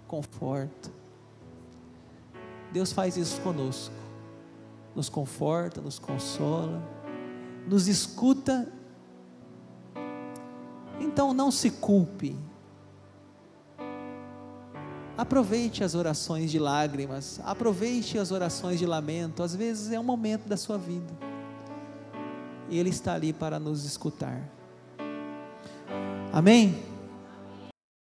conforta. 0.07 0.91
Deus 2.73 2.93
faz 2.93 3.17
isso 3.17 3.41
conosco. 3.41 3.95
Nos 4.95 5.09
conforta, 5.09 5.81
nos 5.81 5.99
consola, 5.99 6.83
nos 7.67 7.89
escuta. 7.89 8.73
Então 11.01 11.35
não 11.35 11.51
se 11.51 11.71
culpe 11.71 12.37
Aproveite 15.17 15.83
as 15.83 15.95
orações 15.95 16.51
de 16.51 16.59
lágrimas, 16.59 17.41
aproveite 17.45 18.19
as 18.19 18.31
orações 18.31 18.79
de 18.79 18.85
lamento. 18.85 19.43
Às 19.43 19.55
vezes 19.55 19.91
é 19.93 19.99
um 19.99 20.05
momento 20.05 20.47
da 20.47 20.57
sua 20.57 20.77
vida. 20.77 21.13
Ele 22.71 22.91
está 22.91 23.15
ali 23.15 23.33
para 23.33 23.59
nos 23.59 23.85
escutar. 23.85 24.43
Amém? 26.33 26.96